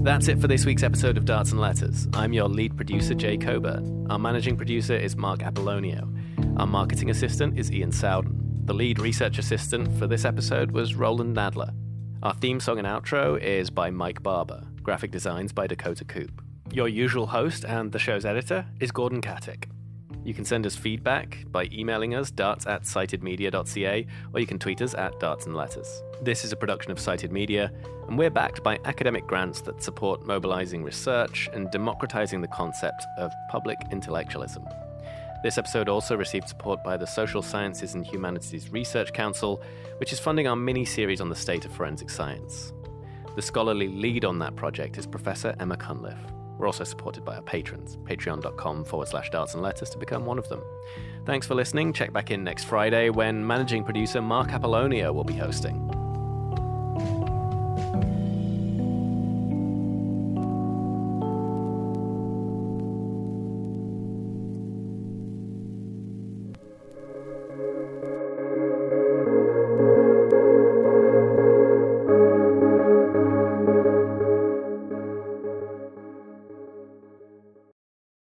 [0.02, 2.08] That's it for this week's episode of Darts and Letters.
[2.12, 4.08] I'm your lead producer, Jay Cockburn.
[4.10, 6.58] Our managing producer is Mark Apollonio.
[6.58, 8.64] Our marketing assistant is Ian Sowden.
[8.64, 11.72] The lead research assistant for this episode was Roland Nadler.
[12.20, 14.64] Our theme song and outro is by Mike Barber.
[14.82, 16.42] Graphic designs by Dakota Coop.
[16.72, 19.66] Your usual host and the show's editor is Gordon Katic.
[20.24, 24.80] You can send us feedback by emailing us darts at citedmedia.ca or you can tweet
[24.80, 26.02] us at darts and letters.
[26.20, 27.72] This is a production of Cited Media,
[28.06, 33.32] and we're backed by academic grants that support mobilizing research and democratizing the concept of
[33.50, 34.64] public intellectualism.
[35.42, 39.60] This episode also received support by the Social Sciences and Humanities Research Council,
[39.96, 42.72] which is funding our mini series on the state of forensic science.
[43.34, 46.31] The scholarly lead on that project is Professor Emma Cunliffe.
[46.58, 50.38] We're also supported by our patrons, patreon.com forward slash darts and letters to become one
[50.38, 50.62] of them.
[51.24, 51.92] Thanks for listening.
[51.92, 56.01] Check back in next Friday when managing producer Mark Apollonio will be hosting.